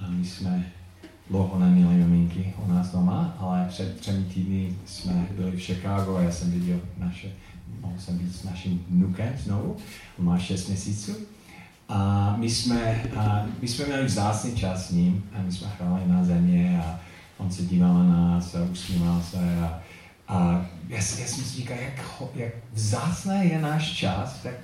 a 0.00 0.10
my 0.10 0.26
jsme 0.26 0.72
dlouho 1.30 1.58
neměli 1.58 1.94
miminky 1.94 2.54
u 2.64 2.72
nás 2.72 2.92
doma, 2.92 3.36
ale 3.38 3.66
před 3.68 4.00
třemi 4.00 4.24
týdny 4.24 4.76
jsme 4.86 5.26
byli 5.36 5.50
v 5.50 5.62
Chicago 5.62 6.16
a 6.16 6.22
já 6.22 6.30
jsem 6.30 6.50
viděl 6.50 6.80
naše, 6.98 7.28
mohl 7.80 7.98
jsem 7.98 8.18
být 8.18 8.34
s 8.34 8.44
naším 8.44 8.84
vnukem 8.90 9.32
znovu, 9.44 9.76
on 10.18 10.24
má 10.24 10.38
6 10.38 10.68
měsíců. 10.68 11.12
A 11.88 12.34
my 12.38 12.50
jsme, 12.50 13.02
a 13.16 13.46
my 13.62 13.68
jsme 13.68 13.86
měli 13.86 14.04
vzácný 14.04 14.56
čas 14.56 14.88
s 14.88 14.90
ním 14.90 15.24
a 15.32 15.42
my 15.42 15.52
jsme 15.52 15.68
hráli 15.78 16.02
na 16.06 16.24
země 16.24 16.82
a 16.86 17.00
on 17.38 17.50
se 17.50 17.62
díval 17.62 17.94
na 17.94 18.04
nás 18.04 18.54
a 18.54 18.64
usmíval 18.72 19.22
se 19.22 19.38
a, 19.60 19.80
a 20.28 20.66
já, 20.88 20.96
já 20.96 21.02
jsem 21.02 21.44
si 21.44 21.56
říkal, 21.56 21.76
jak, 21.80 22.22
jak 22.34 22.52
vzácné 22.72 23.44
je 23.44 23.60
náš 23.60 23.92
čas, 23.92 24.42
tak 24.42 24.54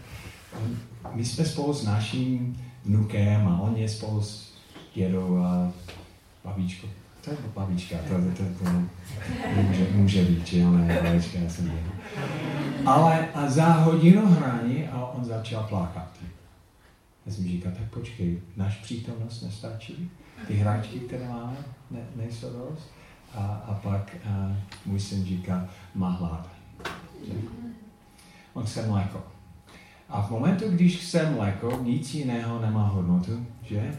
my 1.15 1.25
jsme 1.25 1.45
spolu 1.45 1.75
s 1.75 1.85
naším 1.85 2.57
vnukem 2.85 3.49
a 3.49 3.61
on 3.61 3.77
je 3.77 3.88
spolu 3.88 4.23
s 4.23 4.53
dědou 4.95 5.38
a 5.38 5.73
babičko. 6.45 6.87
To 7.25 7.30
je 7.30 7.37
babička, 7.54 7.97
to, 8.09 8.14
to, 8.14 8.45
to, 8.45 8.64
to 8.64 8.71
může, 9.62 9.87
může 9.92 10.25
být, 10.25 10.47
že 10.47 10.66
ona 10.66 10.85
je 10.85 11.02
babička, 11.02 11.38
já 11.38 11.50
jsem 11.50 11.64
děda. 11.64 11.90
Ale 12.87 13.28
a 13.35 13.50
za 13.50 13.66
hodinu 13.66 14.26
hraní 14.26 14.88
a 14.88 15.07
on 15.07 15.25
začal 15.25 15.62
plákat. 15.62 16.09
Já 17.26 17.33
jsem 17.33 17.45
říkal, 17.45 17.73
tak 17.73 17.90
počkej, 17.90 18.38
náš 18.57 18.76
přítomnost 18.76 19.42
nestačí? 19.42 20.11
Ty 20.47 20.54
hráčky, 20.54 20.99
které 20.99 21.28
máme, 21.28 21.57
ne, 21.90 22.00
nejsou 22.16 22.47
dost? 22.52 22.90
A, 23.35 23.45
a 23.66 23.75
pak 23.75 24.16
a 24.30 24.57
můj 24.87 25.00
syn 25.00 25.25
říká, 25.25 25.68
má 25.95 26.11
hlad. 26.11 26.49
On 28.54 28.64
chce 28.64 28.87
mléko. 28.87 29.23
A 30.09 30.23
v 30.23 30.30
momentu, 30.30 30.68
když 30.68 30.97
chce 30.97 31.30
mléko, 31.30 31.80
nic 31.83 32.14
jiného 32.14 32.61
nemá 32.61 32.88
hodnotu, 32.88 33.47
že? 33.62 33.95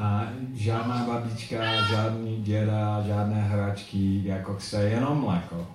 A 0.00 0.26
žádná 0.54 1.04
babička, 1.06 1.82
žádný 1.90 2.42
děda, 2.42 3.02
žádné 3.02 3.42
hračky, 3.42 4.22
jako 4.24 4.54
chce 4.54 4.82
jenom 4.82 5.20
mléko. 5.20 5.66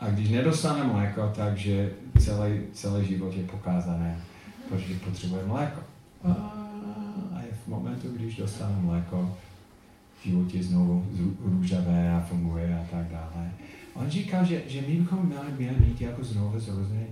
A 0.00 0.10
když 0.10 0.30
nedostane 0.30 0.84
mléko, 0.84 1.32
takže 1.36 1.92
celý, 2.18 2.60
celý 2.72 3.06
život 3.06 3.34
je 3.34 3.42
pokázané, 3.44 4.20
protože 4.68 4.94
potřebuje 4.94 5.46
mléko. 5.46 5.80
A 6.24 7.40
je 7.46 7.54
v 7.64 7.68
momentu, 7.68 8.08
když 8.16 8.36
dostane 8.36 8.76
mléko, 8.80 9.36
život 10.24 10.54
je 10.54 10.62
znovu 10.62 11.06
růžavé 11.44 12.12
a 12.14 12.20
funguje 12.20 12.78
a 12.78 12.96
tak 12.96 13.08
dále. 13.08 13.50
On 13.94 14.10
říká, 14.10 14.42
že, 14.42 14.62
že 14.66 14.80
my 14.80 14.94
bychom 14.94 15.32
měli, 15.56 15.74
být 15.74 16.00
jako 16.00 16.24
znovu 16.24 16.60
zrozené 16.60 17.04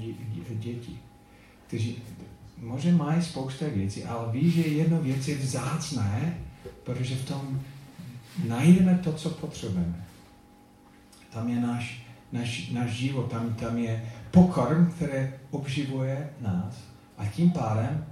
děti, 0.50 0.98
kteří 1.66 1.96
možná 2.60 2.96
mají 2.96 3.22
spousta 3.22 3.66
věcí, 3.68 4.04
ale 4.04 4.32
ví, 4.32 4.50
že 4.50 4.60
jedno 4.60 5.02
věc 5.02 5.28
je 5.28 5.36
vzácné, 5.36 6.38
protože 6.84 7.16
v 7.16 7.28
tom 7.28 7.60
najdeme 8.48 9.00
to, 9.04 9.12
co 9.12 9.30
potřebujeme. 9.30 10.04
Tam 11.30 11.48
je 11.48 11.60
náš, 11.60 12.06
náš, 12.32 12.70
náš 12.70 12.90
život, 12.90 13.30
tam, 13.30 13.54
tam 13.54 13.78
je 13.78 14.12
pokrm, 14.30 14.86
který 14.86 15.28
obživuje 15.50 16.30
nás. 16.40 16.78
A 17.18 17.26
tím 17.26 17.50
pádem 17.50 18.06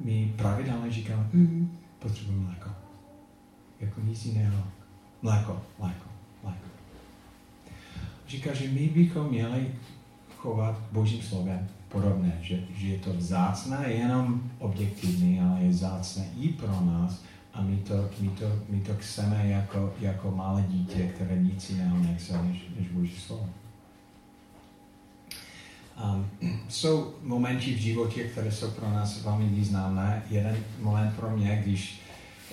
my 0.00 0.32
pravidelně 0.36 0.92
říkáme, 0.92 1.28
mm, 1.32 1.78
potřebujeme 1.98 2.44
mléko. 2.44 2.70
Jako 3.80 4.00
nic 4.00 4.24
jiného. 4.24 4.64
Mléko, 5.22 5.62
mléko, 5.78 6.06
mléko. 6.42 6.66
Říká, 8.28 8.54
že 8.54 8.68
my 8.68 8.88
bychom 8.88 9.28
měli 9.28 9.74
chovat 10.36 10.78
Božím 10.92 11.22
slovem 11.22 11.68
podobné, 11.92 12.38
že, 12.42 12.58
že 12.76 12.86
je 12.86 12.98
to 12.98 13.12
vzácné 13.12 13.84
jenom 13.88 14.42
objektivní, 14.58 15.40
ale 15.40 15.60
je 15.60 15.70
vzácné 15.70 16.24
i 16.40 16.48
pro 16.48 16.80
nás 16.80 17.22
a 17.54 17.62
my 17.62 17.76
to, 17.76 18.10
my 18.20 18.28
to, 18.28 18.46
my 18.68 18.80
to 18.80 18.94
chceme 18.94 19.48
jako, 19.48 19.94
jako 20.00 20.30
malé 20.30 20.64
dítě, 20.68 21.10
které 21.14 21.36
nic 21.36 21.70
jiného 21.70 21.98
nechce 21.98 22.42
než, 22.42 22.58
než 22.78 22.88
Boží 22.88 23.16
slovo. 23.16 23.48
Um, 26.04 26.26
jsou 26.68 27.14
momenty 27.22 27.74
v 27.74 27.78
životě, 27.78 28.24
které 28.24 28.52
jsou 28.52 28.70
pro 28.70 28.90
nás 28.90 29.22
velmi 29.22 29.48
významné. 29.48 30.22
Jeden 30.30 30.56
moment 30.80 31.16
pro 31.16 31.30
mě, 31.30 31.60
když, 31.64 32.00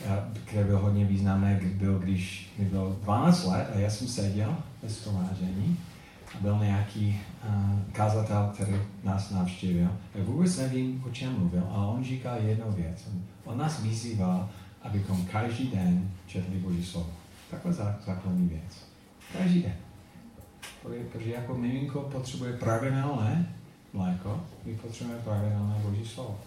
uh, 0.06 0.38
který 0.46 0.64
byl 0.64 0.80
hodně 0.80 1.06
významný, 1.06 1.56
byl, 1.74 2.00
když 2.00 2.50
mi 2.58 2.66
bylo 2.66 2.98
12 3.04 3.46
let 3.46 3.70
a 3.76 3.80
já 3.80 3.90
jsem 3.90 4.08
seděl 4.08 4.58
ve 4.84 4.90
shromáždění 4.90 5.78
a 5.78 5.97
byl 6.42 6.60
nějaký 6.60 7.20
uh, 7.50 7.80
kazatel, 7.92 8.52
který 8.54 8.76
nás 9.04 9.32
navštívil. 9.32 9.90
Já 10.16 10.24
vůbec 10.24 10.58
nevím, 10.58 11.04
o 11.08 11.10
čem 11.10 11.34
mluvil, 11.40 11.64
ale 11.72 11.88
on 11.88 12.04
říkal 12.04 12.38
jednu 12.42 12.72
věc. 12.72 13.08
On 13.46 13.58
nás 13.58 13.82
vyzýval, 13.82 14.50
abychom 14.84 15.26
každý 15.26 15.68
den 15.68 16.12
četli 16.28 16.56
Boží 16.56 16.86
slovo. 16.86 17.10
Takhle 17.52 17.74
základní 17.74 18.48
věc. 18.48 18.86
Každý 19.38 19.62
den. 19.62 19.76
Protože 20.82 21.32
jako 21.32 21.56
miminko 21.56 22.00
potřebuje 22.02 22.54
pravidelné 22.54 23.54
mléko, 23.94 24.42
my 24.66 24.76
potřebujeme 24.76 25.24
pravidelné 25.24 25.76
Boží 25.84 26.06
slovo. 26.06 26.40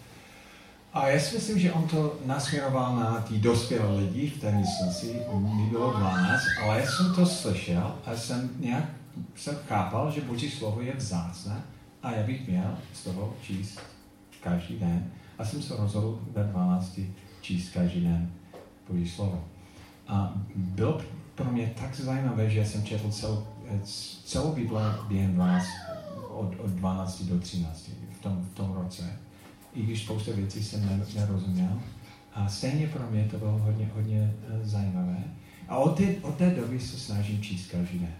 A 0.93 1.07
já 1.07 1.19
si 1.19 1.35
myslím, 1.35 1.59
že 1.59 1.71
on 1.71 1.87
to 1.87 2.19
nasměroval 2.25 2.95
na 2.95 3.21
ty 3.21 3.37
dospělé 3.37 3.95
lidi 3.95 4.29
v 4.29 4.41
té 4.41 4.51
místnosti, 4.51 5.19
mi 5.33 5.69
bylo 5.69 5.93
12, 5.93 6.41
ale 6.63 6.79
já 6.79 6.85
jsem 6.85 7.15
to 7.15 7.25
slyšel 7.25 7.95
a 8.05 8.15
jsem 8.15 8.49
nějak 8.59 8.85
jsem 9.35 9.55
chápal, 9.67 10.11
že 10.11 10.21
Boží 10.21 10.49
slovo 10.49 10.81
je 10.81 10.93
vzácné 10.95 11.61
a 12.03 12.11
já 12.11 12.23
bych 12.23 12.47
měl 12.47 12.77
z 12.93 13.03
toho 13.03 13.33
číst 13.41 13.79
každý 14.43 14.79
den. 14.79 15.11
A 15.37 15.45
jsem 15.45 15.61
se 15.61 15.75
rozhodl 15.77 16.19
ve 16.31 16.43
12 16.43 16.99
číst 17.41 17.73
každý 17.73 18.01
den 18.01 18.31
Boží 18.89 19.09
slovo. 19.09 19.43
A 20.07 20.33
bylo 20.55 21.01
pro 21.35 21.51
mě 21.51 21.73
tak 21.79 21.95
zajímavé, 21.95 22.49
že 22.49 22.65
jsem 22.65 22.83
četl 22.83 23.11
celou, 23.11 23.47
celou 24.25 24.53
Bible 24.53 24.95
během 25.07 25.33
12, 25.33 25.65
od, 26.29 26.55
od 26.59 26.69
12 26.69 27.21
do 27.21 27.39
13 27.39 27.89
v 28.19 28.21
tom, 28.21 28.47
v 28.51 28.55
tom 28.55 28.73
roce. 28.73 29.19
I 29.73 29.83
když 29.83 30.03
spousta 30.03 30.31
věcí 30.31 30.63
jsem 30.63 31.05
nerozuměl. 31.15 31.79
A 32.33 32.47
stejně 32.47 32.87
pro 32.87 33.11
mě 33.11 33.27
to 33.31 33.37
bylo 33.37 33.57
hodně, 33.57 33.91
hodně 33.95 34.33
uh, 34.49 34.67
zajímavé. 34.67 35.23
A 35.67 35.77
od 35.77 35.97
té, 35.97 36.15
od 36.21 36.35
té 36.35 36.49
doby 36.49 36.79
se 36.79 36.97
snažím 36.97 37.41
číst 37.41 37.71
každý 37.71 37.99
den. 37.99 38.13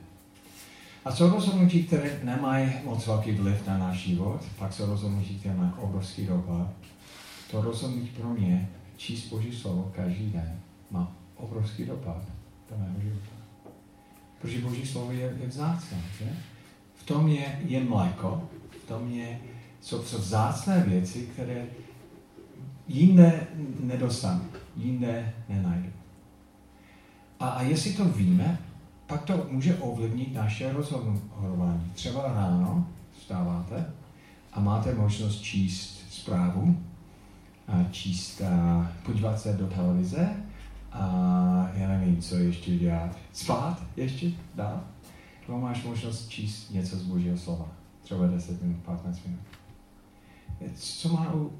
A 1.06 1.12
jsou 1.12 1.30
rozhodnutí, 1.30 1.84
které 1.84 2.20
nemají 2.24 2.72
moc 2.84 3.08
velký 3.08 3.32
vliv 3.32 3.68
na 3.68 3.78
náš 3.78 3.98
život, 3.98 4.42
pak 4.58 4.74
jsou 4.74 4.86
rozhodnutí, 4.86 5.40
které 5.40 5.56
mají 5.56 5.72
obrovský 5.78 6.26
dopad. 6.26 6.68
To 7.52 7.62
rozhodnutí 7.62 8.08
pro 8.08 8.30
mě, 8.30 8.70
číst 8.98 9.30
Boží 9.30 9.56
slovo 9.56 9.92
každý 9.96 10.30
den, 10.30 10.60
má 10.92 11.12
obrovský 11.36 11.86
dopad 11.86 12.22
do 12.70 12.78
mého 12.78 13.02
života. 13.02 13.36
Protože 14.42 14.62
Boží 14.62 14.86
slovo 14.86 15.12
je, 15.12 15.38
je 15.42 15.48
vzácné, 15.48 15.98
že? 16.20 16.26
V 16.96 17.04
tom 17.04 17.28
je, 17.28 17.60
je 17.66 17.84
mléko, 17.84 18.50
v 18.84 18.88
tom 18.88 19.12
je, 19.12 19.40
jsou 19.82 20.00
to 20.00 20.18
vzácné 20.18 20.84
věci, 20.88 21.30
které 21.34 21.66
jinde 22.88 23.48
nedostanu, 23.80 24.46
jinde 24.76 25.34
nenajdu. 25.50 25.90
A, 27.40 27.50
a 27.50 27.62
jestli 27.62 27.94
to 27.94 28.06
víme, 28.06 28.60
pak 29.12 29.24
to 29.24 29.48
může 29.50 29.76
ovlivnit 29.76 30.34
naše 30.34 30.74
rozhodování. 30.74 31.92
Třeba 31.94 32.24
ráno 32.24 32.88
vstáváte 33.20 33.94
a 34.54 34.60
máte 34.60 34.94
možnost 34.94 35.42
číst 35.42 36.06
zprávu, 36.10 36.78
a 37.68 37.84
číst, 37.92 38.42
a 38.42 38.92
podívat 39.06 39.40
se 39.40 39.54
do 39.54 39.68
televize 39.68 40.30
a 40.92 41.06
já 41.74 41.88
nevím, 41.88 42.22
co 42.22 42.36
ještě 42.36 42.78
dělat. 42.78 43.18
Spát 43.34 43.84
ještě 43.96 44.32
dál. 44.56 44.84
Nebo 45.48 45.60
máš 45.60 45.84
možnost 45.84 46.30
číst 46.30 46.72
něco 46.72 46.98
z 46.98 47.04
Božího 47.04 47.38
slova. 47.38 47.68
Třeba 48.04 48.28
10 48.28 48.62
minut, 48.62 48.78
15 48.78 49.20
minut. 49.26 49.40
Co 50.76 51.10
má 51.10 51.34
u, 51.34 51.52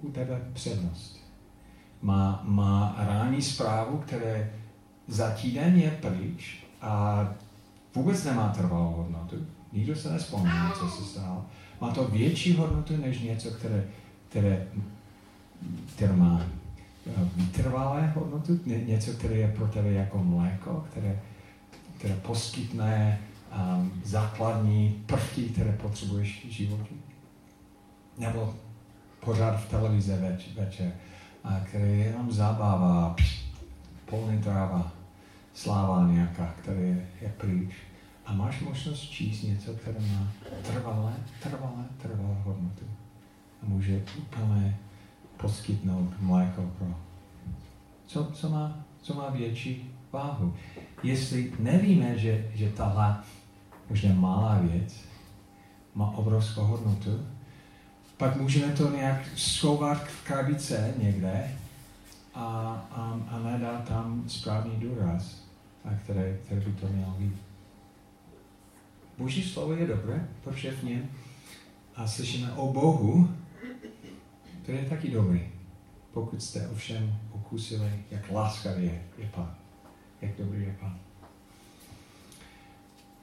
u 0.00 0.10
tebe 0.10 0.50
přednost? 0.52 1.20
Má, 2.02 2.42
má 2.44 2.94
rání 2.98 3.42
zprávu, 3.42 3.98
které 3.98 4.52
za 5.06 5.30
týden 5.30 5.76
je 5.76 5.90
pryč 5.90 6.69
a 6.82 7.26
vůbec 7.94 8.24
nemá 8.24 8.48
trvalou 8.48 8.92
hodnotu. 8.92 9.36
Nikdo 9.72 9.96
se 9.96 10.12
nespomíná, 10.12 10.72
co 10.78 10.88
se 10.88 11.04
stalo. 11.04 11.44
Má 11.80 11.90
to 11.90 12.04
větší 12.04 12.56
hodnotu 12.56 12.96
než 12.96 13.20
něco, 13.20 13.50
které, 13.50 13.84
které, 14.28 14.66
které 15.94 16.12
má 16.12 16.42
eh, 17.06 17.28
vytrvalé 17.36 18.12
hodnotu, 18.16 18.60
něco, 18.66 19.12
které 19.12 19.34
je 19.34 19.48
pro 19.48 19.68
tebe 19.68 19.92
jako 19.92 20.18
mléko, 20.18 20.86
které, 20.90 21.20
které 21.98 22.14
poskytne 22.14 23.18
um, 23.78 23.92
základní 24.04 25.02
prvky, 25.06 25.42
které 25.42 25.72
potřebuješ 25.72 26.46
v 26.48 26.50
životě. 26.50 26.94
Nebo 28.18 28.54
pořád 29.20 29.56
v 29.56 29.70
televize 29.70 30.16
več, 30.16 30.48
večer, 30.54 30.92
a 31.44 31.60
které 31.60 31.86
je 31.86 32.04
jenom 32.04 32.32
zábava, 32.32 33.16
polný 34.06 34.38
tráva 34.38 34.92
sláva 35.54 36.06
nějaká, 36.06 36.54
která 36.62 36.80
je, 36.80 37.08
je 37.20 37.28
pryč. 37.36 37.70
A 38.26 38.32
máš 38.32 38.60
možnost 38.60 39.00
číst 39.00 39.42
něco, 39.42 39.72
které 39.72 40.00
má 40.00 40.32
trvalé, 40.62 41.12
trvalé, 41.42 41.84
trvalé 42.02 42.36
hodnotu. 42.44 42.84
A 43.62 43.66
může 43.66 44.02
úplně 44.18 44.76
poskytnout 45.36 46.20
mléko 46.20 46.70
pro. 46.78 46.94
Co, 48.06 48.24
co, 48.24 48.48
má, 48.48 48.78
co 49.02 49.14
má 49.14 49.30
větší 49.30 49.90
váhu? 50.12 50.54
Jestli 51.02 51.52
nevíme, 51.58 52.18
že, 52.18 52.50
že 52.54 52.70
tahle 52.70 53.16
možná 53.90 54.14
malá 54.14 54.58
věc 54.58 55.04
má 55.94 56.10
obrovskou 56.10 56.64
hodnotu, 56.64 57.26
pak 58.16 58.36
můžeme 58.36 58.72
to 58.72 58.90
nějak 58.90 59.20
schovat 59.36 60.04
v 60.04 60.26
krabice 60.26 60.94
někde 60.98 61.50
a, 62.34 62.42
a, 62.90 63.20
a 63.30 63.38
nedá 63.38 63.78
tam 63.88 63.99
správný 64.30 64.76
důraz, 64.76 65.42
a 65.84 65.94
které, 65.94 66.38
které 66.44 66.60
by 66.60 66.72
to 66.72 66.88
mělo 66.88 67.10
být. 67.18 67.36
Boží 69.18 69.42
slovo 69.42 69.72
je 69.72 69.86
dobré, 69.86 70.28
protože 70.44 70.70
v 70.70 70.82
něm 70.82 71.10
a 71.96 72.06
slyšíme 72.06 72.52
o 72.52 72.72
Bohu, 72.72 73.30
který 74.62 74.78
je 74.78 74.84
taky 74.84 75.10
dobrý. 75.10 75.48
Pokud 76.12 76.42
jste 76.42 76.68
ovšem 76.68 77.18
okusili, 77.32 78.04
jak 78.10 78.30
láskavý 78.30 78.84
je, 78.84 79.02
je 79.18 79.26
Pán. 79.34 79.54
Jak 80.20 80.36
dobrý 80.38 80.62
je 80.62 80.76
Pán. 80.80 80.98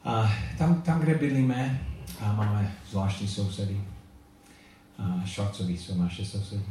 A 0.03 0.31
tam, 0.57 0.81
tam 0.81 0.99
kde 0.99 1.15
bydlíme, 1.15 1.87
a 2.19 2.33
máme 2.33 2.75
zvláštní 2.89 3.27
sousedy. 3.27 3.81
A 4.97 5.21
Švarcoví 5.25 5.77
jsou 5.77 5.97
naše 5.97 6.25
sousedy 6.25 6.63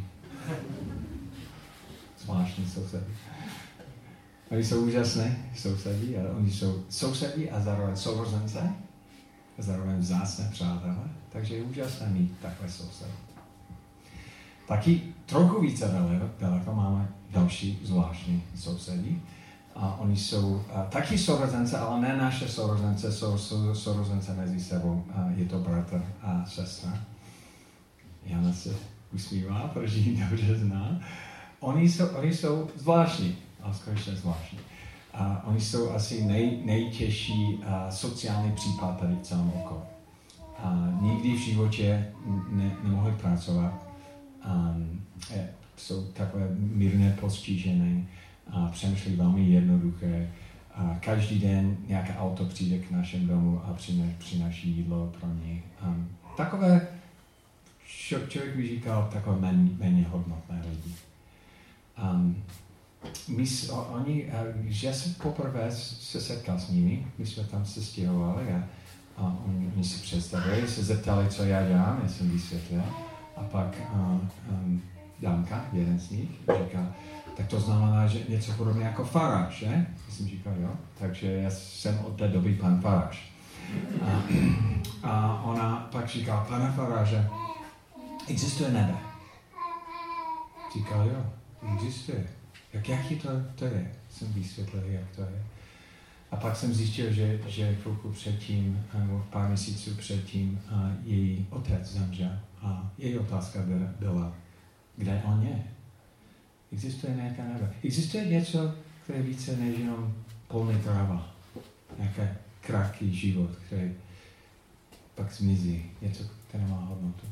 zvláštní 2.26 2.66
sousedy. 2.66 3.06
Oni 4.50 4.64
jsou 4.64 4.84
úžasné 4.84 5.36
sousedí, 5.56 6.16
a 6.16 6.36
oni 6.36 6.50
jsou 6.50 6.84
sousedí 6.88 7.50
a 7.50 7.60
zároveň 7.60 7.96
sourozence, 7.96 8.72
a 9.58 9.62
zároveň 9.62 9.96
vzácné 9.96 10.48
přátelé, 10.52 11.08
takže 11.32 11.54
je 11.54 11.62
úžasné 11.62 12.06
mít 12.06 12.38
takové 12.42 12.70
sousedy. 12.70 13.12
Taky 14.68 15.02
trochu 15.26 15.60
více 15.60 15.90
daleko 16.40 16.74
máme 16.74 17.08
další 17.30 17.80
zvláštní 17.84 18.42
sousedí. 18.56 19.22
A 19.74 19.96
oni 20.00 20.16
jsou 20.16 20.62
a, 20.74 20.82
taky 20.82 21.18
sourozence, 21.18 21.78
ale 21.78 22.00
ne 22.00 22.16
naše 22.16 22.48
sourozence, 22.48 23.12
jsou, 23.12 23.38
jsou 23.38 23.74
sourozence 23.74 24.34
mezi 24.34 24.60
sebou. 24.60 25.04
A 25.14 25.30
je 25.36 25.44
to 25.44 25.58
bratr 25.58 26.04
a 26.22 26.44
sestra. 26.46 27.04
Jana 28.24 28.52
se 28.52 28.70
usmívá, 29.14 29.70
protože 29.74 29.98
ji 29.98 30.24
dobře 30.30 30.54
zná. 30.54 31.00
Oni 31.60 31.88
jsou, 31.88 32.06
oni 32.06 32.34
jsou 32.34 32.68
zvláštní, 32.76 33.38
ale 33.66 33.74
skutečně 33.74 34.12
zvláštní. 34.16 34.58
A 35.14 35.42
oni 35.46 35.60
jsou 35.60 35.90
asi 35.90 36.24
nej, 36.24 36.60
nejtěžší 36.64 37.58
a, 37.66 37.90
sociální 37.90 38.52
případ 38.52 39.00
tady 39.00 39.14
v 39.14 39.20
celém 39.20 39.48
okolí. 39.48 39.80
A 40.58 40.98
nikdy 41.00 41.32
v 41.32 41.40
životě 41.40 42.08
ne, 42.48 42.70
nemohli 42.82 43.12
pracovat. 43.12 43.86
A, 44.42 44.74
je, 45.34 45.48
jsou 45.76 46.04
takové 46.06 46.48
mírně 46.58 47.16
postižené 47.20 48.06
a 48.50 48.68
přemýšlí 48.68 49.16
velmi 49.16 49.48
jednoduché. 49.48 50.30
A 50.74 50.96
každý 51.00 51.38
den 51.38 51.76
nějaké 51.86 52.16
auto 52.16 52.44
přijde 52.44 52.78
k 52.78 52.90
našem 52.90 53.26
domu 53.26 53.60
a 53.64 53.76
přináší 54.18 54.70
jídlo 54.70 55.12
pro 55.20 55.28
ně. 55.28 55.62
Um, 55.86 56.08
takové, 56.36 56.88
člověk 58.28 58.56
by 58.56 58.68
říkal, 58.68 59.08
takové 59.12 59.40
méně, 59.40 59.70
méně 59.78 60.04
hodnotné 60.04 60.62
lidi. 60.70 60.94
Um, 62.02 62.42
my, 63.28 63.44
oni, 63.92 64.32
když 64.54 64.82
já 64.82 64.92
jsem 64.92 65.14
poprvé 65.14 65.70
se 65.70 66.20
setkal 66.20 66.58
s 66.58 66.68
nimi, 66.68 67.06
my 67.18 67.26
jsme 67.26 67.44
tam 67.44 67.66
se 67.66 67.82
stěhovali 67.82 68.52
a, 68.52 68.62
a 69.16 69.36
oni, 69.46 69.70
oni 69.74 69.84
si 69.84 70.02
představili, 70.02 70.68
se 70.68 70.84
zeptali, 70.84 71.28
co 71.28 71.44
já 71.44 71.68
dělám, 71.68 72.00
já 72.02 72.08
jsem 72.08 72.30
vysvětlil. 72.30 72.82
A 73.36 73.42
pak 73.42 73.74
um, 73.94 74.30
um, 74.50 74.82
Danka, 75.22 75.64
jeden 75.72 75.98
z 75.98 76.10
nich, 76.10 76.28
říká, 76.64 76.94
tak 77.36 77.46
to 77.46 77.60
znamená, 77.60 78.06
že 78.06 78.18
něco 78.28 78.52
podobně 78.52 78.84
jako 78.84 79.04
faráš, 79.04 79.58
že? 79.58 79.66
Já 80.06 80.14
jsem 80.14 80.26
říkal, 80.26 80.52
jo. 80.60 80.70
Takže 80.98 81.32
já 81.32 81.50
jsem 81.50 81.98
od 81.98 82.18
té 82.18 82.28
doby 82.28 82.54
pan 82.54 82.80
faráš. 82.80 83.32
A, 84.02 84.22
a 85.02 85.42
ona 85.42 85.88
pak 85.92 86.08
říká, 86.08 86.46
pane 86.48 86.72
faráže, 86.72 87.28
existuje 88.28 88.70
nebe. 88.70 88.94
Říkal, 90.74 91.06
jo, 91.06 91.26
existuje. 91.74 92.26
Jak, 92.72 92.88
jaký 92.88 93.16
to, 93.16 93.28
to 93.54 93.64
je? 93.64 93.92
Jsem 94.10 94.32
vysvětlil, 94.32 94.82
jak 94.86 95.10
to 95.16 95.22
je. 95.22 95.44
A 96.30 96.36
pak 96.36 96.56
jsem 96.56 96.74
zjistil, 96.74 97.12
že, 97.12 97.40
že 97.46 97.74
chvilku 97.74 98.12
předtím, 98.12 98.86
nebo 98.94 99.26
pár 99.30 99.48
měsíců 99.48 99.94
předtím, 99.94 100.60
její 101.04 101.46
otec 101.50 101.92
zemřel. 101.92 102.38
A 102.62 102.90
její 102.98 103.18
otázka 103.18 103.62
byla, 103.62 103.86
byla 104.00 104.34
kde 104.96 105.22
on 105.24 105.42
je. 105.42 105.64
Existuje 106.72 107.16
nějaká 107.16 107.42
nebe. 107.44 107.72
Existuje 107.84 108.24
něco, 108.24 108.74
které 109.04 109.18
je 109.18 109.24
více 109.24 109.56
než 109.56 109.78
jenom 109.78 110.14
polný 110.48 110.80
tráva. 110.80 111.34
Nějaký 111.98 112.20
krátký 112.60 113.14
život, 113.16 113.50
který 113.66 113.92
pak 115.14 115.32
zmizí. 115.32 115.82
Něco, 116.02 116.24
které 116.48 116.66
má 116.66 116.76
hodnotu. 116.76 117.26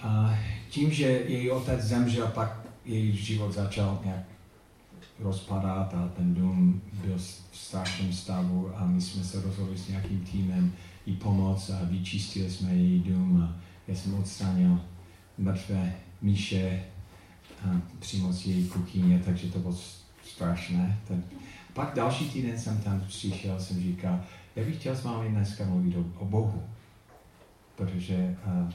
A 0.00 0.38
tím, 0.70 0.92
že 0.92 1.06
její 1.06 1.50
otec 1.50 1.80
zemřel, 1.80 2.26
pak 2.26 2.65
její 2.86 3.16
život 3.16 3.52
začal 3.52 4.00
nějak 4.04 4.24
rozpadat 5.18 5.94
a 5.94 6.08
ten 6.16 6.34
dům 6.34 6.82
byl 7.04 7.18
v 7.18 7.56
strašném 7.56 8.12
stavu 8.12 8.70
a 8.76 8.86
my 8.86 9.00
jsme 9.00 9.24
se 9.24 9.40
rozhodli 9.40 9.78
s 9.78 9.88
nějakým 9.88 10.20
týmem 10.20 10.72
jí 11.06 11.16
pomoct 11.16 11.70
a 11.70 11.84
vyčistili 11.84 12.50
jsme 12.50 12.74
její 12.74 13.00
dům 13.00 13.42
a 13.42 13.56
já 13.88 13.94
jsem 13.94 14.14
odstranil 14.14 14.80
mrtvé 15.38 15.94
míše 16.22 16.84
a 17.64 17.80
přímo 17.98 18.32
z 18.32 18.46
její 18.46 18.68
kuchyně, 18.68 19.22
takže 19.24 19.48
to 19.48 19.58
bylo 19.58 19.74
strašné. 20.24 20.98
Ten... 21.08 21.22
Pak 21.72 21.94
další 21.94 22.30
týden 22.30 22.58
jsem 22.58 22.78
tam 22.78 23.00
přišel, 23.00 23.60
jsem 23.60 23.80
říkal, 23.80 24.20
já 24.56 24.64
bych 24.64 24.76
chtěl 24.76 24.96
s 24.96 25.04
vámi 25.04 25.28
dneska 25.28 25.64
mluvit 25.64 25.96
o, 25.96 26.04
o 26.18 26.24
Bohu, 26.24 26.62
protože 27.76 28.36
uh, 28.46 28.70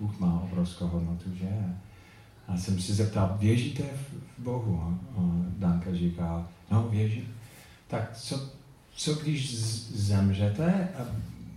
Bůh 0.00 0.20
má 0.20 0.40
obrovskou 0.40 0.86
hodnotu, 0.86 1.34
že? 1.34 1.48
A 2.48 2.56
jsem 2.56 2.80
se 2.80 2.94
zeptal, 2.94 3.36
věříte 3.40 3.82
v 3.82 4.42
Bohu? 4.42 4.80
A 4.82 5.20
Danka 5.58 5.94
říká, 5.94 6.48
no 6.70 6.88
věřím. 6.88 7.34
Tak 7.86 8.16
co, 8.16 8.50
co 8.94 9.14
když 9.14 9.56
zemřete 9.94 10.88
a 10.98 11.06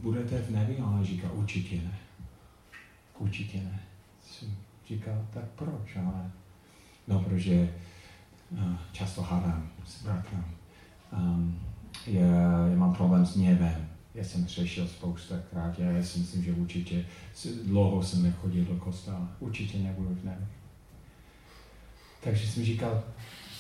budete 0.02 0.42
v 0.42 0.50
nebi? 0.52 0.78
A 0.78 0.86
ona 0.86 1.04
říká, 1.04 1.32
určitě 1.32 1.76
ne. 1.76 2.00
Určitě 3.20 3.58
ne. 3.58 3.80
Jsem 4.26 4.56
říkal, 4.88 5.26
tak 5.34 5.44
proč? 5.56 5.96
Ale 5.96 6.32
no, 7.08 7.20
protože 7.20 7.74
často 8.92 9.22
hádám 9.22 9.70
s 9.86 10.04
bratrem. 10.04 10.46
Um, 11.14 11.60
já, 12.08 12.68
já 12.68 12.76
mám 12.76 12.96
problém 12.96 13.26
s 13.26 13.36
něvem. 13.36 13.88
Já 14.16 14.24
jsem 14.24 14.48
řešil 14.48 14.90
krát, 15.52 15.80
já 15.80 16.04
si 16.04 16.20
myslím, 16.20 16.44
že 16.44 16.54
určitě 16.54 17.06
dlouho 17.66 18.04
jsem 18.04 18.24
nechodil 18.24 18.66
do 18.66 18.76
kostela. 18.76 19.32
Určitě 19.40 19.78
nebudu 19.78 20.18
v 20.22 20.26
nebi. 20.26 20.46
Takže 22.24 22.48
jsem 22.48 22.64
říkal, 22.66 23.04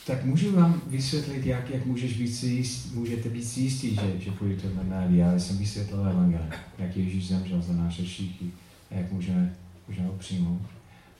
tak 0.07 0.25
můžu 0.25 0.55
vám 0.55 0.81
vysvětlit, 0.87 1.45
jak, 1.45 1.69
jak 1.69 1.85
můžeš 1.85 2.17
být 2.17 2.33
si 2.33 2.47
jist, 2.47 2.93
můžete 2.93 3.29
být 3.29 3.43
si 3.43 3.59
jistí, 3.61 3.95
že, 3.95 4.19
že 4.19 4.31
půjdete 4.31 4.67
na 4.73 4.99
nebi. 4.99 5.17
Já 5.17 5.39
jsem 5.39 5.57
vysvětlil 5.57 6.07
evangelium, 6.09 6.51
jak 6.77 6.97
Ježíš 6.97 7.27
zemřel 7.27 7.61
za 7.61 7.73
naše 7.73 8.05
šíchy 8.05 8.45
a 8.91 8.95
jak 8.95 9.11
můžeme, 9.11 9.55
můžeme 9.87 10.07
ho 10.07 10.13
přijmout. 10.13 10.61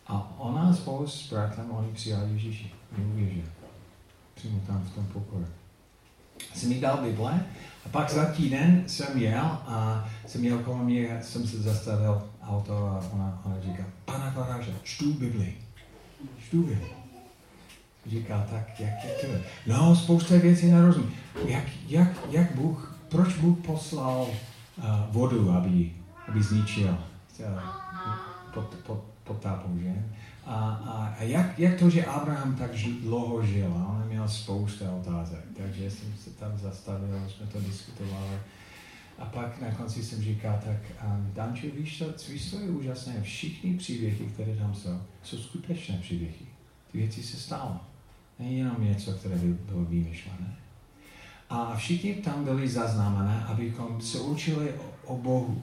A 0.08 0.40
ona 0.40 0.74
spolu 0.74 1.08
s 1.08 1.30
bratrem, 1.30 1.72
oni 1.72 1.94
přijali 1.94 2.32
Ježíši. 2.32 2.72
Oni 2.98 3.06
uvěřili. 3.06 3.46
Přímo 4.36 4.60
tam 4.68 4.84
v 4.84 4.96
tom 4.96 5.06
pokoji. 5.06 5.46
Jsem 6.56 6.70
mi 6.70 6.80
dal 6.80 6.98
Bible 6.98 7.46
a 7.86 7.90
pak 7.90 8.10
za 8.10 8.26
týden 8.26 8.84
jsem 8.88 9.18
jel 9.18 9.46
a 9.46 10.10
jsem 10.28 10.46
jel 10.46 10.60
kolem 10.60 10.86
mě, 10.86 11.20
jsem 11.22 11.48
se 11.48 11.58
zastavil 11.62 12.22
auto 12.44 12.74
a 12.74 13.10
ona, 13.14 13.42
ona 13.46 13.62
říká, 13.62 13.86
pana 14.06 14.32
faráže, 14.32 14.74
čtu 14.84 15.14
Bibli. 15.14 15.54
Čtu 16.40 16.64
Bibli. 16.64 17.01
Říká, 18.06 18.48
tak 18.50 18.80
jak 18.80 19.04
je 19.04 19.12
to? 19.22 19.28
No, 19.68 19.96
spousta 19.96 20.38
věcí 20.38 20.72
nerozumím. 20.72 21.14
Jak, 21.46 21.64
jak, 21.88 22.08
jak 22.30 22.56
Bůh, 22.56 22.98
proč 23.10 23.34
Bůh 23.38 23.58
poslal 23.66 24.22
uh, 24.22 24.86
vodu, 25.10 25.52
aby, 25.52 25.92
aby 26.28 26.44
zničil 26.44 26.98
uh, 27.40 27.46
pod, 28.54 28.76
pod, 28.76 29.04
potápu, 29.24 29.80
že? 29.80 30.06
A, 30.46 30.56
a, 30.70 31.16
a 31.20 31.24
jak, 31.24 31.60
jak 31.60 31.80
to, 31.80 31.90
že 31.90 32.06
Abraham 32.06 32.56
tak 32.56 32.72
dlouho 33.02 33.46
žil? 33.46 33.74
A 33.78 33.88
on 33.88 34.08
měl 34.08 34.28
spousta 34.28 34.92
otázek, 34.92 35.46
takže 35.58 35.92
jsem 35.92 36.14
se 36.18 36.30
tam 36.30 36.58
zastavil, 36.58 37.30
jsme 37.30 37.48
to 37.48 37.62
diskutovali. 37.62 38.40
A 39.20 39.26
pak 39.26 39.62
na 39.62 39.72
konci 39.72 40.04
jsem 40.04 40.22
říkal, 40.22 40.60
tak 40.66 40.78
um, 41.06 41.32
Danče, 41.34 41.68
víš 41.70 41.98
co, 41.98 42.32
víš, 42.32 42.50
co 42.50 42.60
je 42.60 42.70
úžasné? 42.70 43.22
Všichni 43.22 43.78
příběhy, 43.78 44.26
které 44.26 44.56
tam 44.56 44.76
jsou, 44.76 45.02
jsou 45.24 45.38
skutečné 45.38 45.98
příběhy. 45.98 46.46
Ty 46.92 46.98
věci 46.98 47.24
se 47.24 47.38
stalo. 47.38 47.80
Není 48.42 48.58
jenom 48.58 48.84
něco, 48.84 49.14
které 49.14 49.36
by 49.36 49.54
bylo 49.54 49.86
vymyšlené. 49.86 50.56
A 51.50 51.76
všichni 51.76 52.14
tam 52.14 52.44
byli 52.44 52.70
zaznamené, 52.70 53.44
abychom 53.48 54.02
se 54.02 54.20
učili 54.20 54.74
o, 54.74 54.92
o 55.06 55.18
Bohu. 55.18 55.62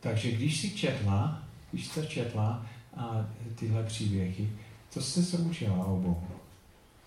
Takže 0.00 0.32
když 0.32 0.60
si 0.60 0.70
četla, 0.70 1.42
když 1.70 1.86
jste 1.86 2.06
četla 2.06 2.66
a 2.96 3.26
tyhle 3.54 3.84
příběhy, 3.84 4.50
co 4.90 5.02
jste 5.02 5.22
se 5.22 5.38
učila 5.38 5.84
o 5.86 5.96
Bohu? 5.96 6.28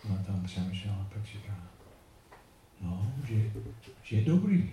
Ona 0.05 0.23
tam 0.23 0.43
přemýšlela 0.43 1.07
pak 1.13 1.25
říká, 1.25 1.55
no, 2.81 3.11
že, 3.27 3.51
že 4.03 4.15
je 4.15 4.25
dobrý, 4.25 4.71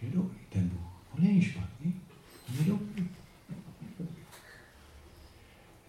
že 0.00 0.06
je 0.06 0.12
dobrý 0.12 0.38
ten 0.48 0.68
Bůh. 0.68 0.90
On 1.14 1.24
není 1.24 1.42
špatný, 1.42 1.94
on 2.48 2.54
je 2.58 2.64
dobrý. 2.64 3.08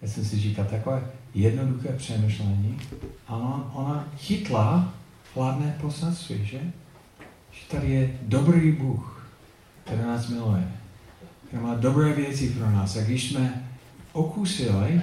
Já 0.02 0.08
jsem 0.08 0.24
si 0.24 0.38
říkal, 0.38 0.64
takové 0.64 1.02
jednoduché 1.34 1.88
přemýšlení 1.88 2.80
a 3.26 3.36
ona, 3.36 3.74
ona 3.74 4.08
chytla 4.16 4.94
hlavné 5.34 5.76
poselství, 5.80 6.46
že? 6.46 6.60
Že 7.52 7.60
tady 7.70 7.90
je 7.90 8.18
dobrý 8.22 8.72
Bůh, 8.72 9.28
který 9.84 10.02
nás 10.02 10.28
miluje, 10.28 10.72
který 11.46 11.62
má 11.62 11.74
dobré 11.74 12.12
věci 12.12 12.50
pro 12.50 12.70
nás. 12.70 12.96
A 12.96 13.00
když 13.00 13.30
jsme 13.30 13.68
okusili, 14.12 15.02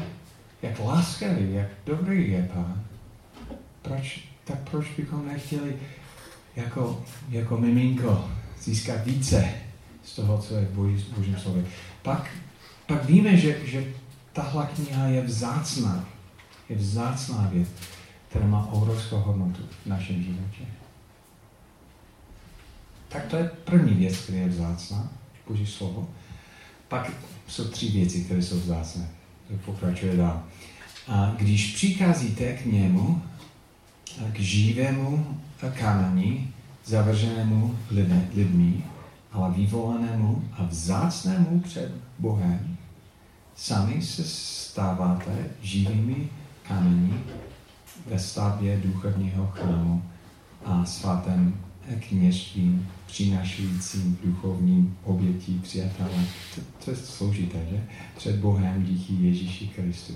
jak 0.62 0.80
láskavý, 0.80 1.54
jak 1.54 1.68
dobrý 1.86 2.32
je 2.32 2.50
Pán, 2.54 2.84
proč, 3.82 4.30
tak 4.44 4.70
proč 4.72 4.86
bychom 4.98 5.28
nechtěli 5.28 5.76
jako, 6.56 7.04
jako 7.30 7.58
miminko 7.58 8.30
získat 8.62 9.06
více 9.06 9.50
z 10.04 10.16
toho, 10.16 10.38
co 10.38 10.56
je 10.56 10.66
v 10.66 10.72
Boží, 10.72 11.06
Božím 11.18 11.38
slově. 11.38 11.64
Pak, 12.02 12.30
pak 12.88 13.06
víme, 13.06 13.38
že, 13.38 13.58
že 13.66 13.84
tahle 14.36 14.68
kniha 14.76 15.08
je 15.08 15.22
vzácná. 15.22 16.06
Je 16.70 16.76
vzácná 16.76 17.48
věc, 17.52 17.68
která 18.30 18.48
má 18.48 18.68
obrovskou 18.72 19.18
hodnotu 19.18 19.62
v 19.84 19.86
našem 19.86 20.24
životě. 20.24 20.64
Tak 23.10 23.26
to 23.26 23.38
je 23.38 23.52
první 23.66 23.94
věc, 23.94 24.18
která 24.18 24.38
je 24.38 24.50
vzácná, 24.50 25.10
Boží 25.48 25.68
slovo. 25.68 26.10
Pak 26.88 27.12
jsou 27.48 27.68
tři 27.68 27.92
věci, 27.92 28.24
které 28.24 28.42
jsou 28.42 28.60
vzácné. 28.60 29.08
To 29.48 29.54
pokračuje 29.66 30.18
dál. 30.18 30.44
A 31.08 31.34
když 31.38 31.74
přicházíte 31.74 32.54
k 32.54 32.66
němu, 32.66 33.22
k 34.32 34.40
živému 34.40 35.40
kameni, 35.80 36.52
zavrženému 36.86 37.78
lidmi, 38.34 38.84
ale 39.32 39.52
vyvolenému 39.52 40.50
a 40.58 40.64
vzácnému 40.64 41.60
před 41.60 41.92
Bohem, 42.20 42.75
sami 43.56 44.02
se 44.02 44.24
stáváte 44.24 45.50
živými 45.62 46.30
kameni 46.68 47.14
ve 48.08 48.20
stavbě 48.20 48.78
duchovního 48.78 49.48
chrámu 49.48 50.04
a 50.66 50.86
svatém 50.86 51.60
kněžstvím 52.00 52.90
přinášejícím 53.06 54.20
duchovním 54.24 54.98
obětí 55.04 55.60
přátelé. 55.64 56.26
To, 56.56 56.62
to 56.86 56.92
je 56.92 56.98
složité, 56.98 57.66
že? 57.70 57.84
Před 58.18 58.36
Bohem 58.36 58.84
díky 58.84 59.14
Ježíši 59.14 59.68
Kristu. 59.68 60.14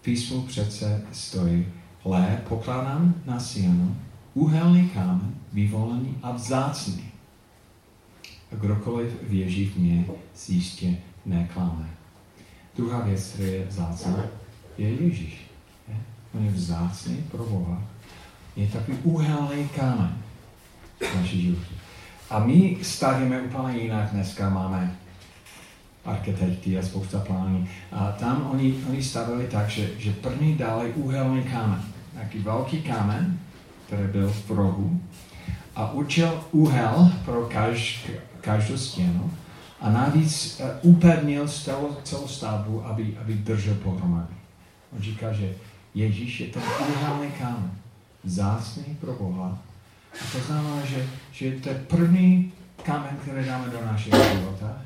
V 0.00 0.02
písmu 0.02 0.42
přece 0.42 1.02
stojí, 1.12 1.66
hle, 2.04 2.42
pokládám 2.48 3.14
na 3.26 3.40
Sionu 3.40 3.96
Úhelný 4.34 4.88
kámen, 4.88 5.34
vyvolený 5.52 6.14
a 6.22 6.32
vzácný. 6.32 7.04
A 8.52 8.54
kdokoliv 8.54 9.22
věří 9.22 9.66
v 9.66 9.76
mě, 9.76 10.04
si 10.34 10.52
jistě 10.52 10.96
neklame. 11.26 12.01
Druhá 12.76 13.00
věc, 13.00 13.28
která 13.28 13.48
je 13.48 13.66
vzácná, 13.66 14.24
je 14.78 14.88
Ježíš. 14.88 15.46
Je? 15.88 15.94
On 16.34 16.44
je 16.44 16.50
vzácný 16.50 17.16
pro 17.30 17.44
Boha. 17.44 17.82
Je 18.56 18.66
takový 18.66 18.98
úhelný 19.02 19.68
kámen 19.68 20.18
v 21.00 21.16
naší 21.16 21.42
životě. 21.42 21.74
A 22.30 22.38
my 22.38 22.76
stavíme 22.82 23.40
úplně 23.40 23.78
jinak. 23.78 24.10
Dneska 24.10 24.50
máme 24.50 24.96
architekty 26.04 26.78
a 26.78 26.82
spousta 26.82 27.18
plánů. 27.18 27.68
A 27.92 28.12
tam 28.12 28.50
oni, 28.52 28.74
oni 28.90 29.02
stavili 29.02 29.46
tak, 29.46 29.68
že, 29.68 29.90
že 29.98 30.12
první 30.12 30.54
dali 30.54 30.92
úhelný 30.92 31.42
kámen. 31.42 31.82
Taký 32.14 32.38
velký 32.38 32.82
kámen, 32.82 33.38
který 33.86 34.08
byl 34.08 34.28
v 34.28 34.50
rohu 34.50 35.00
a 35.76 35.92
určil 35.92 36.44
úhel 36.52 37.12
pro 37.24 37.42
kaž, 37.42 38.06
každou 38.40 38.76
stěnu 38.76 39.30
a 39.82 39.90
navíc 39.90 40.60
uh, 40.60 40.66
upevnil 40.82 41.48
celou, 41.48 41.96
stavbu, 42.26 42.86
aby, 42.86 43.18
aby 43.20 43.34
držel 43.34 43.74
pohromady. 43.74 44.34
On 44.92 45.02
říká, 45.02 45.32
že 45.32 45.54
Ježíš 45.94 46.40
je 46.40 46.46
ten 46.46 46.62
úhelný 46.62 47.30
kámen, 47.38 47.70
zásný 48.24 48.96
pro 49.00 49.12
Boha. 49.12 49.58
A 50.14 50.24
to 50.32 50.38
znamená, 50.38 50.86
že, 50.86 51.06
že 51.32 51.50
to 51.50 51.68
je 51.68 51.74
první 51.74 52.52
kámen, 52.82 53.16
který 53.22 53.46
dáme 53.46 53.70
do 53.70 53.86
našeho 53.86 54.24
života. 54.34 54.82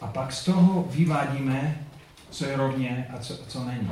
A 0.00 0.06
pak 0.06 0.32
z 0.32 0.44
toho 0.44 0.88
vyvádíme, 0.90 1.86
co 2.30 2.44
je 2.44 2.56
rovně 2.56 3.06
a 3.14 3.18
co, 3.18 3.36
co 3.36 3.64
není. 3.64 3.90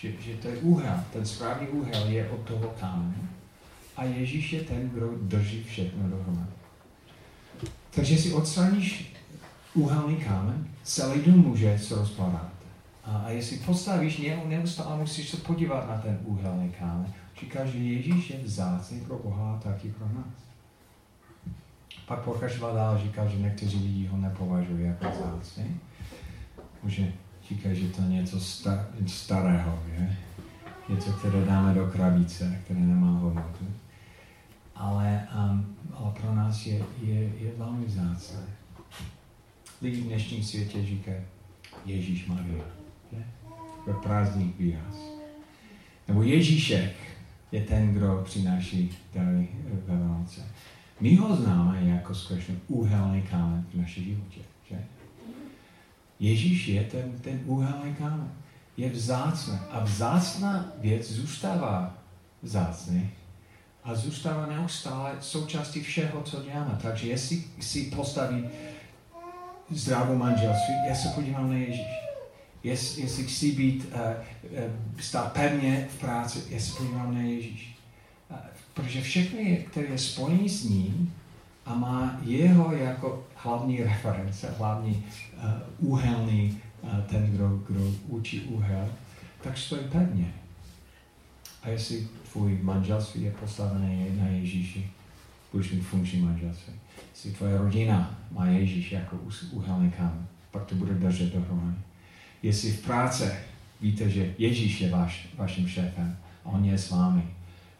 Že, 0.00 0.12
že 0.20 0.34
to 0.34 0.48
je 0.48 0.56
úhel, 0.56 1.00
ten 1.12 1.26
správný 1.26 1.68
úhel 1.68 2.06
je 2.08 2.30
od 2.30 2.40
toho 2.40 2.74
kámene. 2.80 3.28
A 3.96 4.04
Ježíš 4.04 4.52
je 4.52 4.60
ten, 4.60 4.88
kdo 4.88 5.10
drží 5.22 5.64
všechno 5.64 6.08
dohromady. 6.08 6.52
Takže 7.90 8.18
si 8.18 8.32
odstraníš 8.32 9.14
úhelný 9.74 10.16
kámen, 10.16 10.68
celý 10.82 11.22
dům 11.22 11.38
může 11.38 11.78
se 11.78 11.94
rozpadat. 11.94 12.50
A, 13.04 13.16
a 13.16 13.30
jestli 13.30 13.56
postavíš 13.56 14.18
něho, 14.18 14.48
neustále 14.48 14.96
musíš 14.96 15.28
se 15.28 15.36
podívat 15.36 15.88
na 15.88 15.98
ten 15.98 16.18
úhelný 16.24 16.70
kámen. 16.78 17.12
Říká, 17.40 17.64
že 17.64 17.78
Ježíš 17.78 18.30
je 18.30 18.38
vzácný 18.38 19.00
pro 19.00 19.18
Boha 19.18 19.54
a 19.54 19.58
taky 19.58 19.88
pro 19.88 20.06
nás. 20.06 20.34
Pak 22.06 22.20
pokračoval 22.20 22.74
dál 22.74 22.98
říká, 22.98 23.26
že 23.26 23.36
někteří 23.36 23.76
lidi 23.76 24.06
ho 24.06 24.16
nepovažují 24.16 24.84
jako 24.84 25.04
vzácný. 25.10 25.80
Může 26.82 27.12
říká, 27.48 27.74
že 27.74 27.88
to 27.88 28.02
je 28.02 28.08
něco 28.08 28.40
star, 28.40 28.86
starého, 29.06 29.78
je? 29.92 30.16
něco, 30.88 31.12
které 31.12 31.44
dáme 31.44 31.74
do 31.74 31.86
krabice, 31.86 32.60
které 32.64 32.80
nemá 32.80 33.18
hodnotu. 33.18 33.64
Ale, 34.74 35.28
um, 35.50 35.76
ale 35.94 36.12
pro 36.20 36.34
nás 36.34 36.66
je, 36.66 36.84
je, 37.02 37.20
je 37.20 37.52
velmi 37.56 37.86
vzácné. 37.86 38.40
Lidi 39.84 40.00
v 40.00 40.04
dnešním 40.04 40.44
světě 40.44 40.86
říkají, 40.86 41.16
Ježíš 41.84 42.26
Maria. 42.26 42.64
Ve 43.86 43.94
prázdný 43.94 44.54
výraz. 44.58 44.96
Nebo 46.08 46.22
Ježíšek 46.22 46.92
je 47.52 47.64
ten, 47.64 47.94
kdo 47.94 48.22
přináší 48.24 48.96
dary 49.14 49.48
ve 49.86 49.96
Vánoce. 49.96 50.46
My 51.00 51.16
ho 51.16 51.36
známe 51.36 51.84
jako 51.84 52.14
skutečně 52.14 52.56
úhelný 52.68 53.22
kámen 53.22 53.66
v 53.74 53.78
naší 53.78 54.04
životě. 54.04 54.40
Že? 54.70 54.84
Ježíš 56.20 56.68
je 56.68 56.84
ten, 56.84 57.12
ten 57.20 57.40
úhelný 57.46 57.94
kámen. 57.94 58.32
Je 58.76 58.90
vzácný. 58.90 59.58
A 59.70 59.84
vzácná 59.84 60.72
věc 60.78 61.12
zůstává 61.12 61.98
vzácný 62.42 63.10
a 63.84 63.94
zůstává 63.94 64.46
neustále 64.46 65.16
součástí 65.20 65.82
všeho, 65.82 66.22
co 66.22 66.42
děláme. 66.42 66.78
Takže 66.82 67.08
jestli 67.08 67.44
si 67.60 67.82
postaví 67.82 68.44
zdravou 69.70 70.16
manželství, 70.16 70.74
já 70.88 70.94
se 70.94 71.08
podívám 71.08 71.50
na 71.50 71.56
Ježíš. 71.56 71.86
Jest, 72.62 72.98
jestli 72.98 73.24
chci 73.24 73.52
být, 73.52 73.84
uh, 73.94 74.00
uh, 74.00 74.58
stát 75.00 75.32
pevně 75.32 75.88
v 75.90 76.00
práci, 76.00 76.42
já 76.50 76.60
se 76.60 76.76
podívám 76.76 77.14
na 77.14 77.20
Ježíš. 77.20 77.78
Uh, 78.30 78.36
protože 78.74 79.02
všechno, 79.02 79.38
je, 79.38 79.56
které 79.56 79.86
je 79.86 79.98
spojené 79.98 80.48
s 80.48 80.64
ním 80.64 81.14
a 81.66 81.74
má 81.74 82.20
jeho 82.22 82.72
jako 82.72 83.26
hlavní 83.34 83.82
reference, 83.82 84.54
hlavní 84.58 85.04
uh, 85.78 85.92
úhelný, 85.92 86.60
uh, 86.82 87.00
ten, 87.00 87.26
kdo, 87.26 87.48
kdo 87.48 87.92
učí 88.08 88.40
úhel, 88.40 88.88
tak 89.42 89.58
stojí 89.58 89.82
pevně. 89.92 90.34
A 91.62 91.68
jestli 91.68 92.08
tvůj 92.32 92.58
manželství 92.62 93.22
je 93.22 93.30
postavené 93.30 94.06
na 94.10 94.26
Ježíši, 94.26 94.90
budeš 95.52 95.70
mít 95.70 95.80
funkční 95.80 96.20
manželství. 96.20 96.74
Jestli 97.10 97.32
tvoje 97.32 97.58
rodina 97.58 98.18
má 98.30 98.46
Ježíš 98.46 98.92
jako 98.92 99.18
úhelný 99.50 99.90
kámen, 99.90 100.26
pak 100.50 100.64
to 100.64 100.74
bude 100.74 100.94
držet 100.94 101.32
dohromady. 101.32 101.76
Jestli 102.42 102.72
v 102.72 102.84
práce 102.84 103.38
víte, 103.80 104.10
že 104.10 104.34
Ježíš 104.38 104.80
je 104.80 104.90
váš, 104.90 105.28
vaším 105.36 105.68
šéfem 105.68 106.16
a 106.44 106.48
on 106.48 106.64
je 106.64 106.78
s 106.78 106.90
vámi, 106.90 107.22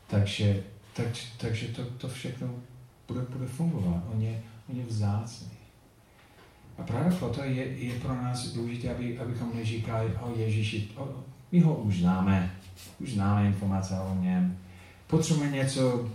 takže, 0.07 0.63
tak, 0.97 1.07
takže 1.37 1.69
to, 1.69 1.85
to 1.85 2.09
všechno 2.09 2.49
bude, 3.09 3.21
bude 3.21 3.47
fungovat. 3.47 4.03
On 4.15 4.23
je, 4.23 4.43
on 4.69 4.77
je 4.77 4.85
vzácný. 4.85 5.49
A 6.79 6.83
právě 6.83 7.19
proto 7.19 7.45
je, 7.45 7.67
je 7.67 8.01
pro 8.01 8.15
nás 8.15 8.47
důležité, 8.47 8.95
aby, 8.95 9.19
abychom 9.19 9.51
neříkali 9.55 10.13
o 10.21 10.39
Ježíši, 10.39 10.89
o, 10.97 11.09
my 11.53 11.61
ho 11.61 11.75
už 11.75 11.99
známe, 11.99 12.55
už 13.01 13.13
známe 13.13 13.47
informace 13.47 13.95
o 13.95 14.23
něm. 14.23 14.59
Potřebujeme 15.07 15.57
něco 15.57 16.11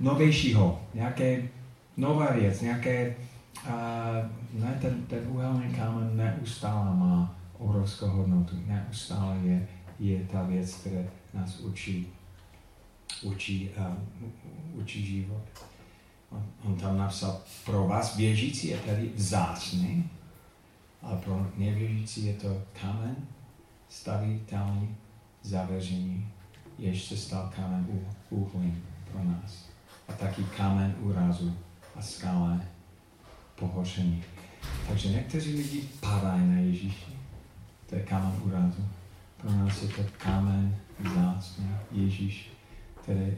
novějšího, 0.00 0.82
nějaké 0.94 1.42
nová 1.96 2.32
věc, 2.32 2.60
nějaké, 2.60 3.16
uh, 3.66 4.62
ne, 4.62 4.78
ten, 4.80 5.02
ten 5.06 5.28
úhelný 5.28 5.74
kámen 5.74 6.16
neustále 6.16 6.96
má 6.96 7.36
obrovskou 7.58 8.06
hodnotu. 8.06 8.56
Neustále 8.66 9.36
je, 9.36 9.68
je 9.98 10.24
ta 10.32 10.42
věc, 10.42 10.74
která 10.74 11.02
nás 11.34 11.60
učí, 11.60 12.06
učí, 13.22 13.70
uh, 13.78 14.80
učí 14.82 15.06
život. 15.06 15.42
On, 16.30 16.46
on 16.64 16.76
tam 16.76 16.98
napsal, 16.98 17.40
pro 17.64 17.86
vás 17.86 18.16
věřící 18.16 18.68
je 18.68 18.78
tady 18.78 19.10
vzácný, 19.14 20.10
ale 21.02 21.16
pro 21.16 21.46
nevěřící 21.56 22.26
je 22.26 22.34
to 22.34 22.62
kámen 22.80 23.16
stavitelný 23.88 24.96
zavěření, 25.42 26.28
jež 26.78 27.04
se 27.04 27.16
stal 27.16 27.52
kámen 27.56 27.86
úhlým 28.30 28.84
pro 29.12 29.24
nás. 29.24 29.68
A 30.08 30.12
taky 30.12 30.44
kámen 30.56 30.94
úrazu 31.00 31.56
a 32.00 32.02
skále 32.02 32.60
pohoření. 33.54 34.24
Takže 34.88 35.08
někteří 35.08 35.54
lidi 35.54 35.82
padají 36.00 36.48
na 36.48 36.58
Ježíši. 36.58 37.12
To 37.86 37.94
je 37.94 38.02
kámen 38.02 38.32
úrazu. 38.44 38.84
Pro 39.36 39.52
nás 39.52 39.82
je 39.82 39.88
to 39.88 40.02
kámen 40.18 40.76
vzácný 40.98 41.66
Ježíš, 41.92 42.50
který 43.02 43.32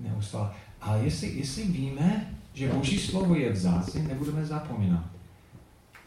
neustále. 0.00 0.50
Ale 0.80 1.04
jestli, 1.04 1.28
jestli 1.28 1.62
víme, 1.62 2.34
že 2.54 2.72
Boží 2.72 2.98
slovo 2.98 3.34
je 3.34 3.52
vzácný, 3.52 4.02
nebudeme 4.02 4.46
zapomínat. 4.46 5.04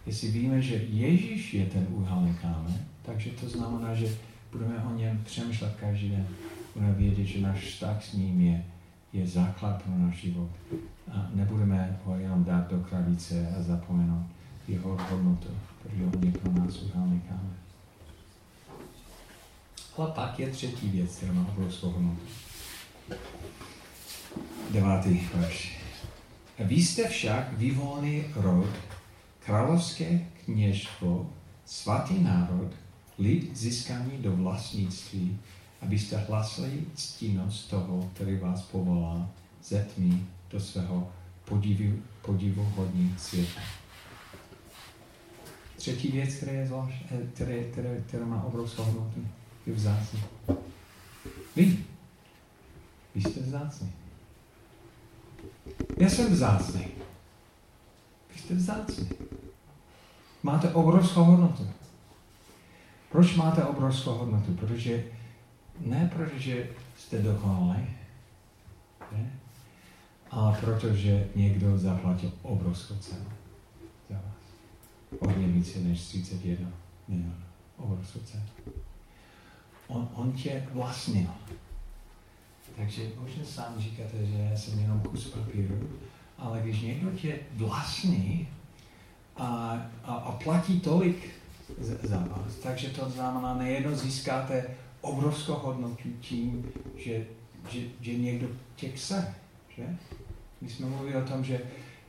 Jestli 0.06 0.32
víme, 0.32 0.62
že 0.62 0.76
Ježíš 0.76 1.54
je 1.54 1.66
ten 1.66 1.88
úhelný 1.90 2.36
kámen, 2.42 2.86
takže 3.02 3.30
to 3.30 3.50
znamená, 3.50 3.94
že 3.94 4.18
budeme 4.52 4.84
o 4.84 4.96
něm 4.96 5.22
přemýšlet 5.24 5.76
každý 5.80 6.10
den. 6.10 6.28
Budeme 6.76 6.94
vědět, 6.94 7.26
že 7.26 7.42
náš 7.42 7.64
vztah 7.64 8.04
s 8.04 8.14
ním 8.14 8.42
je, 8.42 8.66
je 9.14 9.28
základ 9.28 9.84
pro 9.84 9.98
náš 9.98 10.16
život. 10.16 10.50
A 11.12 11.30
nebudeme 11.34 12.00
ho 12.06 12.16
jenom 12.16 12.44
dát 12.44 12.72
do 12.72 12.80
krabice 12.80 13.56
a 13.60 13.62
zapomenout 13.62 14.26
jeho 14.68 14.98
hodnotu, 15.10 15.48
protože 15.84 16.04
on 16.04 16.24
je 16.24 16.32
pro 16.32 16.52
nás 16.52 16.82
úhelný 16.82 17.22
kámen. 17.22 17.54
Ale 19.98 20.12
pak 20.12 20.40
je 20.40 20.50
třetí 20.50 20.90
věc, 20.90 21.16
která 21.16 21.34
má 21.34 21.48
obrovskou 21.48 21.90
hodnotu. 21.90 22.22
Devátý 24.72 25.22
verš. 25.36 25.80
Vy 26.60 26.76
jste 26.76 27.08
však 27.08 27.58
vyvolený 27.58 28.24
rod, 28.36 28.70
královské 29.46 30.20
kněžstvo, 30.46 31.30
svatý 31.66 32.24
národ, 32.24 32.72
lid 33.20 33.58
získaný 33.58 34.18
do 34.18 34.36
vlastnictví, 34.36 35.40
abyste 35.82 36.18
hlasili 36.18 36.84
ctínost 36.96 37.70
toho, 37.70 38.10
který 38.14 38.38
vás 38.38 38.62
povolá 38.62 39.30
ze 39.64 39.84
tmy 39.96 40.26
do 40.50 40.60
svého 40.60 41.12
podivu, 41.46 42.02
podivuhodní 42.22 43.16
světa. 43.18 43.62
Třetí 45.76 46.08
věc, 46.08 46.36
která, 46.36 46.52
je 46.52 46.68
zvlášť, 46.68 46.96
eh, 47.12 47.28
které, 47.34 47.64
které, 47.64 48.04
která 48.08 48.26
má 48.26 48.44
obrovskou 48.44 48.84
hodnotu, 48.84 49.28
je 49.66 49.74
vzácný. 49.74 50.24
Vy. 51.56 51.78
Vy 53.16 53.22
jste 53.22 53.40
vzácný. 53.40 53.92
Já 55.98 56.10
jsem 56.10 56.34
vzácný. 56.34 56.88
Vy 58.34 58.40
jste 58.40 58.56
vzácný. 58.56 59.10
Máte 60.44 60.74
obrovskou 60.74 61.24
hodnotu. 61.24 61.68
Proč 63.12 63.36
máte 63.36 63.64
obrovskou 63.64 64.12
hodnotu? 64.12 64.54
Protože 64.54 65.04
ne 65.80 66.12
protože 66.16 66.70
jste 66.98 67.22
dokonalí, 67.22 67.88
ne? 69.12 69.39
Ale 70.32 70.58
protože 70.62 71.28
někdo 71.36 71.78
zaplatil 71.78 72.32
obrovskou 72.42 72.96
cenu 72.96 73.26
za 74.10 74.16
vás. 74.16 75.22
Hodně 75.22 75.48
více 75.48 75.80
než 75.80 76.02
31 76.02 76.68
milionů. 77.08 77.34
Obrovskou 77.78 78.20
cenu. 78.20 78.44
On, 79.88 80.10
on 80.14 80.32
tě 80.32 80.68
vlastnil. 80.74 81.30
Takže 82.76 83.10
možná 83.20 83.44
sám 83.46 83.76
říkáte, 83.80 84.26
že 84.26 84.38
já 84.52 84.58
jsem 84.58 84.80
jenom 84.80 85.00
kus 85.02 85.28
papíru, 85.28 85.90
ale 86.38 86.62
když 86.62 86.82
někdo 86.82 87.12
tě 87.12 87.40
vlastní 87.54 88.48
a, 89.38 89.78
a, 90.04 90.14
a 90.14 90.32
platí 90.32 90.80
tolik 90.80 91.30
za 92.04 92.18
vás, 92.18 92.56
takže 92.64 92.90
to 92.90 93.10
znamená, 93.10 93.54
nejednou 93.54 93.96
získáte 93.96 94.66
obrovskou 95.02 95.54
hodnotu 95.54 96.10
tím, 96.22 96.72
že, 96.96 97.26
že, 97.70 97.80
že 98.02 98.14
někdo 98.16 98.48
tě 98.76 98.90
chce. 98.90 99.36
Že? 99.78 99.98
My 100.62 100.70
jsme 100.70 100.86
mluvili 100.86 101.16
o 101.16 101.28
tom, 101.28 101.44
že, 101.44 101.62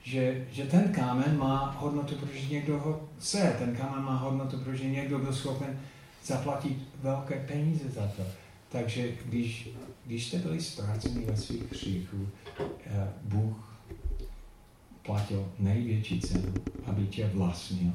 že, 0.03 0.47
že 0.53 0.65
ten 0.65 0.93
kámen 0.93 1.39
má 1.39 1.77
hodnotu, 1.79 2.15
protože 2.15 2.47
někdo 2.47 2.79
ho 2.79 3.09
chce. 3.19 3.57
Ten 3.59 3.77
kámen 3.77 4.05
má 4.05 4.17
hodnotu, 4.17 4.59
protože 4.59 4.91
někdo 4.91 5.19
byl 5.19 5.33
schopen 5.33 5.81
zaplatit 6.25 6.79
velké 7.03 7.35
peníze 7.35 7.89
za 7.89 8.07
to. 8.07 8.23
Takže 8.69 9.09
když, 9.25 9.69
když 10.07 10.27
jste 10.27 10.39
byli 10.39 10.63
ztraceni 10.63 11.25
ve 11.25 11.37
svých 11.37 11.73
hříchů, 11.73 12.29
eh, 12.87 13.09
Bůh 13.23 13.71
platil 15.03 15.53
největší 15.59 16.21
cenu, 16.21 16.55
aby 16.87 17.07
tě 17.07 17.31
vlastnil 17.35 17.93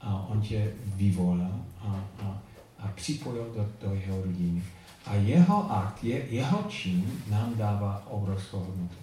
a 0.00 0.26
on 0.28 0.40
tě 0.40 0.72
vyvolil 0.84 1.64
a, 1.80 2.04
a, 2.22 2.42
a 2.78 2.88
připojil 2.88 3.52
do, 3.54 3.88
do 3.88 3.94
jeho 3.94 4.22
rodiny. 4.22 4.62
A 5.06 5.14
jeho 5.14 5.72
akt, 5.72 6.04
je, 6.04 6.26
jeho 6.30 6.62
čin 6.68 7.12
nám 7.30 7.54
dává 7.56 8.06
obrovskou 8.10 8.58
hodnotu. 8.58 8.94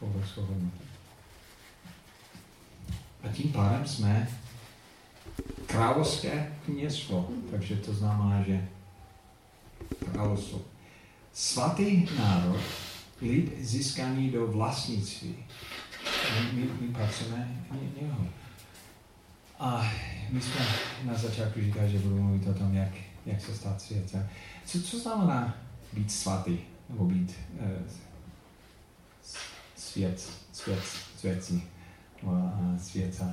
Obrovskou 0.00 0.40
hodnotu. 0.40 0.78
A 3.22 3.28
tím 3.28 3.52
pádem 3.52 3.86
jsme 3.86 4.28
královské 5.66 6.52
kněstvo. 6.64 7.28
Takže 7.50 7.76
to 7.76 7.94
znamená, 7.94 8.42
že 8.42 8.68
královstvo. 10.12 10.60
Svatý 11.32 12.08
národ, 12.18 12.60
lid 13.22 13.58
získaný 13.60 14.30
do 14.30 14.46
vlastnictví. 14.46 15.36
My, 16.34 16.52
my, 16.52 16.68
my 16.80 16.88
pracujeme 16.94 17.66
něho. 18.00 18.26
A 19.58 19.92
my 20.30 20.40
jsme 20.40 20.66
na 21.04 21.14
začátku 21.14 21.60
říkali, 21.60 21.90
že 21.90 21.98
budu 21.98 22.22
mluvit 22.22 22.46
o 22.46 22.54
tom, 22.54 22.74
jak, 22.74 22.92
jak 23.26 23.40
se 23.40 23.54
stát 23.54 23.80
světem. 23.80 24.28
Co, 24.64 24.82
co 24.82 24.98
znamená 24.98 25.56
být 25.92 26.12
svatý, 26.12 26.58
nebo 26.88 27.04
být 27.04 27.34
uh, 27.52 27.68
svět, 29.88 30.30
svět, 30.52 30.82
světcí, 31.16 31.62
uh, 32.22 32.78
světa. 32.78 33.24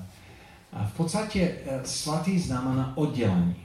A 0.74 0.86
v 0.86 0.94
podstatě 0.94 1.58
uh, 1.66 1.84
svatý 1.84 2.40
znamená 2.40 2.98
oddělení. 2.98 3.56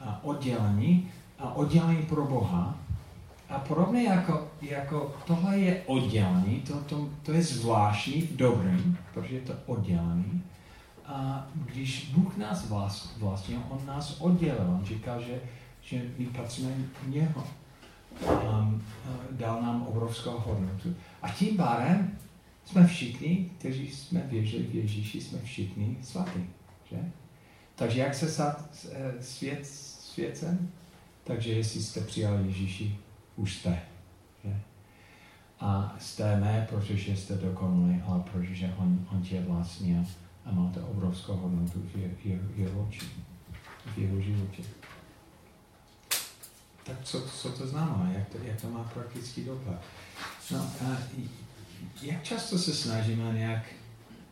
A 0.00 0.20
oddělení 0.24 1.10
a 1.38 1.54
oddělení 1.54 2.02
pro 2.02 2.24
Boha. 2.24 2.78
A 3.48 3.58
podobně 3.58 4.02
jako, 4.02 4.48
jako 4.62 5.14
tohle 5.26 5.58
je 5.58 5.82
oddělení, 5.86 6.60
to, 6.60 6.74
to, 6.80 7.08
to 7.22 7.32
je 7.32 7.42
zvláštní 7.42 8.22
v 8.22 8.36
dobrým, 8.36 8.98
protože 9.14 9.34
je 9.34 9.40
to 9.40 9.52
oddělení. 9.66 10.42
A 11.06 11.46
když 11.54 12.10
Bůh 12.14 12.36
nás 12.36 12.68
vlast, 12.68 13.18
vlastně, 13.18 13.58
on 13.68 13.86
nás 13.86 14.20
oddělil, 14.20 14.66
on 14.68 14.84
říkal, 14.84 15.22
že, 15.22 15.40
že 15.80 16.02
my 16.18 16.26
patříme 16.26 16.70
něho. 17.06 17.44
Um, 18.26 18.82
dal 19.30 19.62
nám 19.62 19.82
obrovskou 19.82 20.38
hodnotu. 20.38 20.94
A 21.26 21.30
tím 21.30 21.56
pádem 21.56 22.18
jsme 22.64 22.86
všichni, 22.86 23.50
kteří 23.58 23.90
jsme 23.90 24.20
věřili 24.20 24.62
v 24.62 24.74
Ježíši, 24.74 25.20
jsme 25.20 25.38
všichni 25.38 25.98
svatí. 26.02 26.46
Že? 26.90 26.96
Takže 27.74 28.00
jak 28.00 28.14
se 28.14 28.28
stát 28.28 28.86
eh, 28.92 29.22
svět, 29.22 29.66
svěcem? 29.66 30.70
Takže 31.24 31.52
jestli 31.52 31.82
jste 31.82 32.00
přijali 32.00 32.46
Ježíši, 32.46 32.98
už 33.36 33.54
jste. 33.54 33.80
Že? 34.44 34.60
A 35.60 35.96
jste 35.98 36.40
ne, 36.40 36.66
protože 36.70 37.16
jste 37.16 37.34
dokonalí, 37.34 38.02
ale 38.06 38.20
protože 38.32 38.74
on, 38.76 39.06
on 39.12 39.22
tě 39.22 39.40
vlastnil 39.40 40.04
a 40.44 40.52
máte 40.52 40.80
obrovskou 40.80 41.36
hodnotu 41.36 41.82
v 41.94 41.96
jeho, 41.96 42.14
jeho, 42.24 42.42
jeho 42.56 42.86
oči, 42.88 43.06
v 43.94 43.98
jeho 43.98 44.20
životě. 44.20 44.62
Tak 46.84 46.96
co, 47.02 47.28
co 47.28 47.52
to 47.52 47.66
znamená? 47.66 48.10
Jak 48.12 48.28
to, 48.28 48.38
jak 48.42 48.60
to 48.60 48.70
má 48.70 48.90
praktický 48.94 49.44
dopad? 49.44 49.82
No, 50.50 50.58
a 50.58 50.98
jak 52.02 52.22
často 52.22 52.58
se 52.58 52.74
snažíme 52.74 53.32
nějak 53.32 53.62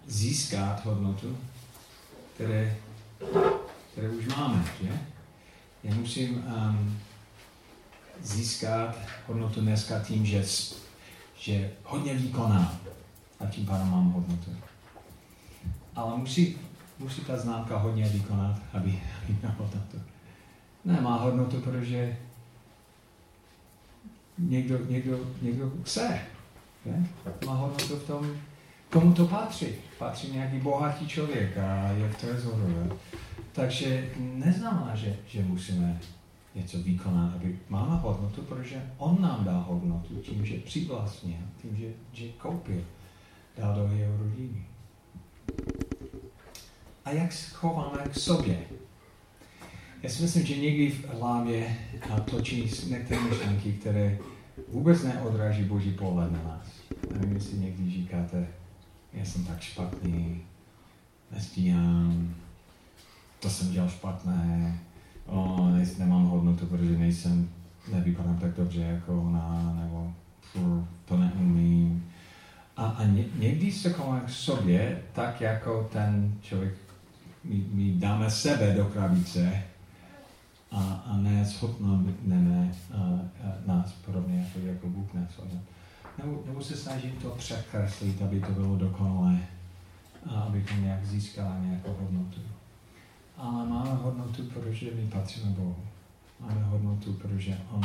získat 0.06 0.84
hodnotu, 0.84 1.38
které, 2.34 2.76
které 3.92 4.08
už 4.08 4.26
máme, 4.26 4.64
že? 4.82 5.00
Já 5.84 5.94
musím 5.94 6.36
um, 6.36 7.00
získat 8.22 8.98
hodnotu 9.26 9.60
dneska 9.60 10.00
tím, 10.00 10.26
že, 10.26 10.44
že 11.38 11.70
hodně 11.84 12.14
výkonám 12.14 12.78
a 13.40 13.46
tím 13.46 13.66
pádem 13.66 13.90
mám 13.90 14.12
hodnotu. 14.12 14.50
Ale 15.96 16.16
musí, 16.16 16.56
musí 16.98 17.20
ta 17.20 17.36
známka 17.36 17.78
hodně 17.78 18.08
vykonat, 18.08 18.60
aby, 18.72 19.02
aby 19.24 19.36
měla 19.40 19.54
hodnotu. 19.58 20.00
Ne, 20.84 21.00
má 21.00 21.16
hodnotu, 21.16 21.60
protože 21.60 22.16
někdo, 24.38 24.78
někdo, 24.88 25.18
někdo 25.42 25.72
chce. 25.84 26.20
Má 27.46 27.54
hodnotu 27.54 27.96
v 27.96 28.06
tom, 28.06 28.36
komu 28.90 29.12
to 29.12 29.26
patří. 29.26 29.66
Patří 29.98 30.32
nějaký 30.32 30.58
bohatý 30.58 31.08
člověk 31.08 31.58
a 31.58 31.90
je 31.90 32.08
v 32.08 32.16
trezoru. 32.16 32.98
Takže 33.52 34.10
neznamená, 34.18 34.96
že, 34.96 35.16
že 35.26 35.42
musíme 35.42 36.00
něco 36.54 36.78
vykonat, 36.78 37.34
aby 37.34 37.58
máme 37.68 37.96
hodnotu, 37.96 38.42
protože 38.42 38.82
on 38.98 39.22
nám 39.22 39.44
dá 39.44 39.58
hodnotu 39.58 40.14
tím, 40.14 40.46
že 40.46 40.58
přivlastnil, 40.58 41.38
tím, 41.62 41.76
že, 41.76 41.86
že 42.12 42.28
koupil, 42.28 42.84
dal 43.58 43.74
do 43.74 43.94
jeho 43.96 44.16
rodiny. 44.16 44.66
A 47.04 47.10
jak 47.10 47.32
se 47.32 47.54
chováme 47.54 47.98
k 48.10 48.14
sobě? 48.14 48.58
Já 50.04 50.10
si 50.10 50.22
myslím, 50.22 50.46
že 50.46 50.56
někdy 50.56 50.90
v 50.90 51.08
hlavě 51.08 51.76
točí 52.30 52.70
některé 52.88 53.20
myšlenky, 53.20 53.72
které 53.72 54.18
vůbec 54.72 55.02
neodráží 55.02 55.64
Boží 55.64 55.90
pohled 55.90 56.32
na 56.32 56.42
nás. 56.42 56.66
Nevím, 57.12 57.34
jestli 57.34 57.58
někdy 57.58 57.90
říkáte, 57.90 58.46
já 59.12 59.24
jsem 59.24 59.44
tak 59.44 59.60
špatný, 59.60 60.40
nestíhám, 61.30 62.34
to 63.40 63.50
jsem 63.50 63.72
dělal 63.72 63.88
špatné, 63.88 64.78
o, 65.26 65.70
nejsem, 65.70 65.98
nemám 65.98 66.24
hodnotu, 66.24 66.66
protože 66.66 66.98
nejsem, 66.98 67.50
nevypadám 67.92 68.38
tak 68.38 68.56
dobře 68.56 68.80
jako 68.80 69.22
ona, 69.22 69.76
nebo 69.80 70.12
fur, 70.40 70.84
to 71.04 71.16
neumím. 71.16 72.10
A, 72.76 72.86
a 72.86 73.04
ně, 73.04 73.24
někdy 73.38 73.72
se 73.72 73.92
chovám 73.92 74.20
k 74.20 74.30
sobě 74.30 75.02
tak, 75.12 75.40
jako 75.40 75.88
ten 75.92 76.34
člověk, 76.42 76.74
my, 77.44 77.64
my 77.72 77.92
dáme 77.92 78.30
sebe 78.30 78.74
do 78.76 78.84
krabice 78.84 79.62
a, 80.70 81.04
a 81.06 81.16
ne 81.16 81.46
schopneme 81.46 82.74
nás 83.66 83.92
podobně 83.92 84.38
jako, 84.38 84.66
jako 84.66 84.88
Bůh 84.88 85.14
nás 85.14 85.40
nebo, 86.18 86.42
nebo 86.46 86.62
se 86.62 86.76
snažím 86.76 87.12
to 87.12 87.30
překreslit, 87.30 88.22
aby 88.22 88.40
to 88.40 88.52
bylo 88.52 88.76
dokonalé, 88.76 89.38
a 90.26 90.40
abychom 90.40 90.82
nějak 90.82 91.06
získali 91.06 91.66
nějakou 91.66 91.96
hodnotu 92.00 92.40
ale 93.36 93.66
máme 93.66 93.94
hodnotu, 93.94 94.42
protože 94.42 94.90
my 94.94 95.06
patříme 95.06 95.50
Bohu. 95.50 95.76
Máme 96.40 96.62
hodnotu, 96.62 97.12
protože 97.12 97.58
On, 97.70 97.84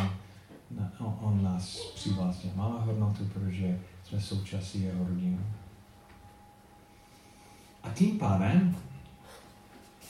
on, 1.00 1.18
on 1.22 1.44
nás 1.44 1.80
přivlastnil. 1.96 2.54
Máme 2.56 2.80
hodnotu, 2.80 3.26
protože 3.26 3.80
jsme 4.04 4.22
součástí 4.22 4.82
jeho 4.82 5.08
rodiny. 5.08 5.40
A 7.84 7.90
tím 7.90 8.20
pádem 8.20 8.76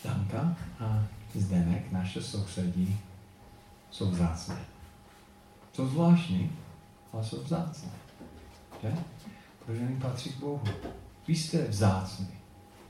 Danka 0.04 0.56
a 0.80 1.04
Zdenek, 1.36 1.92
naše 1.92 2.22
sousedí, 2.22 3.00
jsou 3.92 4.12
vzácné. 4.12 4.58
Jsou 5.74 5.88
zvláštní, 5.88 6.52
ale 7.14 7.24
jsou 7.24 7.44
vzácné. 7.44 7.90
Že? 8.82 8.94
Protože 9.66 9.82
oni 9.82 9.96
patří 9.96 10.30
k 10.30 10.40
Bohu. 10.40 10.62
Vy 11.28 11.36
jste 11.36 11.68
vzácní, 11.68 12.28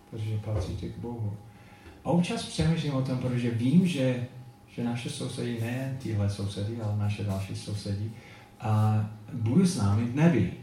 protože 0.09 0.37
patříte 0.37 0.89
k 0.89 0.97
Bohu. 0.97 1.37
A 2.03 2.09
občas 2.09 2.45
přemýšlím 2.45 2.93
o 2.93 3.01
tom, 3.01 3.17
protože 3.17 3.51
vím, 3.51 3.87
že, 3.87 4.27
že 4.67 4.83
naše 4.83 5.09
sousedí, 5.09 5.59
ne 5.61 5.97
tyhle 6.01 6.29
sousedy, 6.29 6.81
ale 6.81 6.97
naše 6.97 7.23
další 7.23 7.55
sousedí, 7.55 8.11
a 8.59 9.05
budou 9.33 9.65
s 9.65 9.77
námi 9.77 10.05
v 10.05 10.15
nebi. 10.15 10.53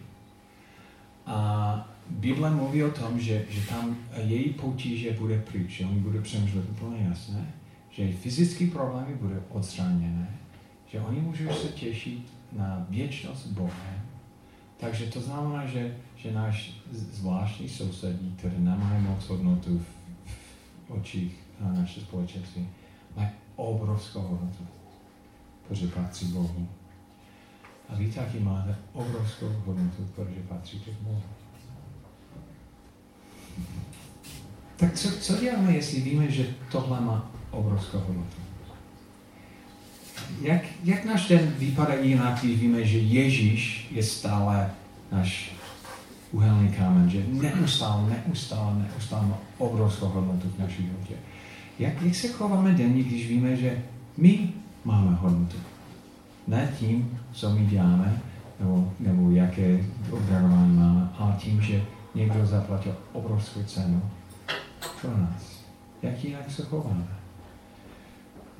A 1.27 1.89
Bible 2.11 2.51
mluví 2.51 2.85
o 2.85 2.91
tom, 2.91 3.21
že, 3.21 3.45
že 3.49 3.61
tam 3.67 3.97
její 4.17 4.53
potíže 4.53 5.13
bude 5.13 5.39
pryč, 5.39 5.71
že 5.71 5.87
oni 5.87 6.01
budou 6.01 6.23
přemýšlet 6.23 6.71
úplně 6.71 7.07
jasné, 7.09 7.53
že 7.97 8.13
fyzické 8.13 8.67
problémy 8.67 9.15
budou 9.15 9.43
odstraněné, 9.49 10.39
že 10.87 11.01
oni 11.01 11.21
můžou 11.21 11.53
se 11.53 11.69
těšit 11.69 12.23
na 12.53 12.87
věčnost 12.91 13.47
Bohem 13.47 14.07
Takže 14.77 15.07
to 15.07 15.21
znamená, 15.21 15.67
že, 15.67 15.97
že 16.17 16.33
náš 16.33 16.73
zvláštní 16.93 17.69
sousedí, 17.69 18.35
které 18.39 18.59
nemají 18.59 19.03
moc 19.03 19.29
hodnotu 19.29 19.79
v, 19.79 19.85
v 20.87 20.91
očích 20.91 21.41
naše 21.61 22.01
společenství, 22.01 22.69
mají 23.17 23.29
obrovskou 23.57 24.21
hodnotu, 24.21 24.67
protože 25.69 25.87
patří 25.87 26.27
Bohu. 26.27 26.69
A 27.89 27.95
vy 27.95 28.13
taky 28.13 28.41
máte 28.41 28.77
obrovskou 28.93 29.49
hodnotu, 29.67 30.09
protože 30.15 30.41
patříte 30.49 30.91
k 30.91 31.01
Bohu. 31.01 31.23
Tak 34.77 34.95
co, 34.95 35.11
co 35.21 35.37
děláme, 35.37 35.73
jestli 35.73 36.01
víme, 36.01 36.31
že 36.31 36.55
tohle 36.71 37.01
má 37.01 37.31
obrovskou 37.57 37.99
hodnotu? 37.99 38.37
Jak, 40.41 40.63
jak 40.85 41.05
náš 41.05 41.29
den 41.29 41.55
vypadá 41.59 41.95
jinak, 41.95 42.41
když 42.43 42.61
víme, 42.61 42.85
že 42.85 42.99
Ježíš 42.99 43.89
je 43.91 44.03
stále 44.03 44.71
náš 45.13 45.53
uhelný 46.33 46.69
kámen, 46.69 47.11
že 47.11 47.25
neustále, 47.29 48.11
neustále, 48.11 48.75
neustále 48.75 49.27
má 49.27 49.39
obrovskou 49.59 50.07
hodnotu 50.07 50.53
v 50.57 50.59
naší 50.59 50.83
životě. 50.83 51.15
Jak, 51.79 52.03
jak 52.03 52.15
se 52.15 52.29
chováme 52.29 52.73
denně, 52.73 53.03
když 53.03 53.29
víme, 53.29 53.57
že 53.57 53.83
my 54.17 54.53
máme 54.85 55.17
hodnotu? 55.17 55.57
Ne 56.47 56.75
tím, 56.79 57.21
co 57.33 57.51
my 57.51 57.67
děláme, 57.67 58.21
nebo, 58.61 58.93
nebo 59.01 59.31
jaké 59.31 59.85
obdarování 60.11 60.77
máme, 60.77 61.09
ale 61.19 61.35
tím, 61.39 61.63
že 61.63 61.83
někdo 62.15 62.47
zaplatil 62.47 62.97
obrovskou 63.13 63.63
cenu 63.63 64.03
pro 65.01 65.11
nás. 65.11 65.61
Jak 66.03 66.25
jinak 66.25 66.51
se 66.51 66.63
chováme? 66.63 67.07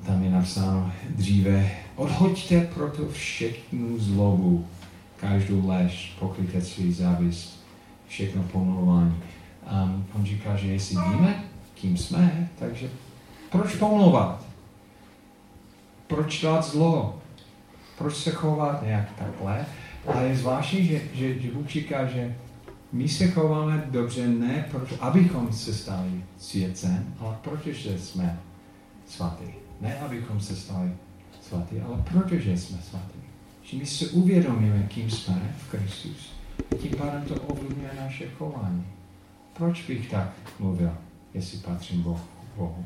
Tam 0.05 0.23
je 0.23 0.29
napsáno 0.29 0.91
dříve, 1.09 1.71
odhoďte 1.95 2.61
proto 2.61 3.09
všechnu 3.09 3.99
zlobu, 3.99 4.67
každou 5.19 5.67
lež, 5.67 6.15
pokrytectví, 6.19 6.93
závist, 6.93 7.65
všechno 8.07 8.43
pomluvání. 8.43 9.15
Um, 9.85 10.05
on 10.13 10.25
říká, 10.25 10.55
že 10.55 10.67
jestli 10.67 10.95
víme, 10.95 11.43
kým 11.73 11.97
jsme, 11.97 12.49
takže 12.59 12.89
proč 13.51 13.75
pomlouvat? 13.75 14.45
Proč 16.07 16.41
dát 16.41 16.65
zlo? 16.65 17.21
Proč 17.97 18.15
se 18.15 18.31
chovat 18.31 18.83
nějak 18.83 19.11
takhle? 19.15 19.65
Ale 20.07 20.23
je 20.23 20.37
zvláštní, 20.37 20.85
že, 20.85 21.01
že, 21.13 21.39
že 21.39 21.51
Bůh 21.51 21.67
říká, 21.67 22.05
že 22.05 22.35
my 22.91 23.09
se 23.09 23.27
chováme 23.27 23.83
dobře 23.91 24.27
ne 24.27 24.65
proto, 24.71 25.03
abychom 25.03 25.53
se 25.53 25.73
stali 25.73 26.23
světcem, 26.37 27.13
ale 27.19 27.37
protože 27.41 27.99
jsme 27.99 28.39
svatý. 29.07 29.66
Ne, 29.81 29.99
abychom 29.99 30.39
se 30.39 30.55
stali 30.55 30.91
svatý, 31.41 31.79
ale 31.79 31.97
protože 31.97 32.57
jsme 32.57 32.77
svatý. 32.81 33.19
Že 33.63 33.77
my 33.77 33.85
si 33.85 34.07
uvědomíme, 34.07 34.83
kým 34.83 35.11
jsme 35.11 35.55
v 35.57 35.71
Kristus. 35.71 36.33
Tím 36.81 36.91
pádem 36.97 37.25
to 37.25 37.35
ovlivňuje 37.35 37.91
naše 38.01 38.29
chování. 38.29 38.85
Proč 39.53 39.87
bych 39.87 40.11
tak 40.11 40.33
mluvil, 40.59 40.91
jestli 41.33 41.57
patřím 41.57 42.03
Bohu? 42.03 42.85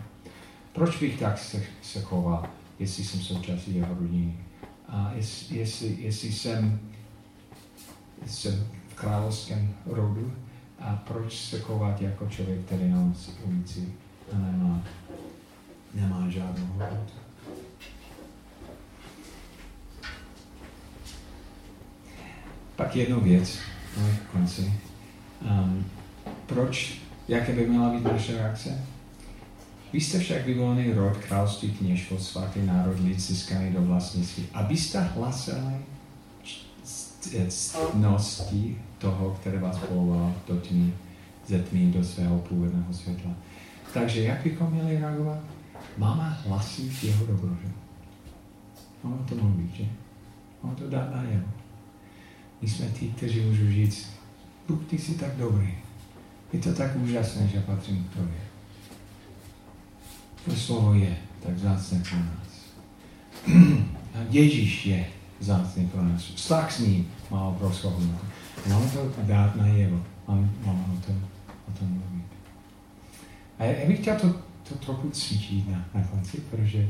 Proč 0.73 0.99
bych 0.99 1.19
tak 1.19 1.37
se, 1.37 1.63
se 1.81 2.01
choval, 2.01 2.49
jestli 2.79 3.03
jsem 3.03 3.19
součástí 3.19 3.75
jeho 3.75 3.95
rodiny? 3.99 4.37
A 4.87 5.11
jestli, 5.15 5.57
jestli, 5.57 5.97
jestli 5.99 6.31
jsem, 6.31 6.79
jsem 8.25 8.67
v 8.87 8.95
královském 8.95 9.73
rodu, 9.85 10.33
a 10.79 10.95
proč 11.07 11.39
se 11.39 11.59
chovat 11.59 12.01
jako 12.01 12.27
člověk, 12.27 12.65
který 12.65 12.93
si 13.13 13.31
ulici 13.45 13.93
a 14.33 14.37
nemá, 14.37 14.83
nemá 15.93 16.29
žádnou 16.29 16.65
hodnotu? 16.65 17.13
Pak 22.75 22.95
jednu 22.95 23.19
věc, 23.19 23.59
na 23.97 24.07
konci. 24.31 24.73
Um, 25.41 25.85
proč, 26.45 27.01
jaké 27.27 27.53
by 27.53 27.67
měla 27.67 27.89
být 27.89 28.03
naše 28.03 28.37
reakce? 28.37 28.85
Vy 29.93 30.01
jste 30.01 30.19
však 30.19 30.45
vyvolený 30.45 30.93
rod, 30.93 31.17
království, 31.17 31.71
kněžstvo, 31.71 32.19
svatý 32.19 32.65
národ, 32.65 32.99
lid 32.99 33.19
získaný 33.19 33.73
do 33.73 33.81
vlastnictví, 33.81 34.47
abyste 34.53 35.01
hlasili 35.01 35.73
ctnosti 37.47 38.81
toho, 38.97 39.37
které 39.41 39.59
vás 39.59 39.77
povolal 39.77 40.33
do 40.47 40.55
tmy, 40.55 40.93
ze 41.47 41.59
tmy 41.59 41.91
do 41.91 42.03
svého 42.03 42.39
původného 42.39 42.93
světla. 42.93 43.31
Takže 43.93 44.23
jak 44.23 44.43
bychom 44.43 44.71
měli 44.71 44.99
reagovat? 44.99 45.39
Máme 45.97 46.37
hlasit 46.45 47.03
jeho 47.03 47.25
dobro, 47.25 47.49
že? 47.61 47.71
Ono 49.03 49.17
to 49.29 49.35
mluví, 49.35 49.71
že? 49.75 49.85
Ono 50.61 50.75
to 50.75 50.89
dá 50.89 51.11
na 51.15 51.23
jeho. 51.23 51.47
My 52.61 52.69
jsme 52.69 52.85
ti, 52.85 53.07
kteří 53.07 53.41
můžou 53.41 53.67
říct, 53.67 54.09
Bůh, 54.67 54.85
ty 54.89 54.97
jsi 54.97 55.15
tak 55.15 55.35
dobrý. 55.35 55.73
Je 56.53 56.59
to 56.59 56.73
tak 56.73 56.95
úžasné, 56.95 57.47
že 57.47 57.61
patřím 57.61 58.03
k 58.03 58.15
tobě. 58.15 58.41
To 60.45 60.55
slovo 60.55 60.93
je 60.93 61.17
tak 61.43 61.57
zácné 61.57 62.03
pro 62.09 62.19
nás. 62.19 62.51
Ježíš 64.29 64.85
je 64.85 65.05
zácný 65.39 65.87
pro 65.87 66.03
nás. 66.03 66.21
Vztah 66.21 66.71
s 66.71 66.79
ním 66.79 67.07
má 67.29 67.43
obrovskou 67.43 67.89
hodnotu. 67.89 68.25
Máme 68.69 68.87
to 68.87 69.11
dát 69.21 69.55
na 69.55 69.67
jeho. 69.67 70.03
Máme, 70.27 70.49
máme 70.65 70.83
o 70.83 71.05
tom, 71.05 71.27
o 71.67 71.71
tom 71.79 71.87
mluvit. 71.87 72.27
A 73.59 73.63
já 73.63 73.87
bych 73.87 73.99
chtěl 73.99 74.15
to, 74.15 74.35
to 74.69 74.75
trochu 74.75 75.09
cvičit 75.09 75.69
na, 75.69 75.85
na 75.93 76.03
konci, 76.03 76.37
protože 76.37 76.89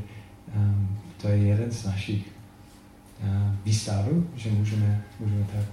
um, 0.56 0.98
to 1.22 1.28
je 1.28 1.36
jeden 1.36 1.70
z 1.70 1.84
našich 1.84 2.26
uh, 3.22 3.54
výstavů, 3.64 4.26
že 4.36 4.50
můžeme, 4.50 5.04
můžeme 5.20 5.46
tak 5.52 5.64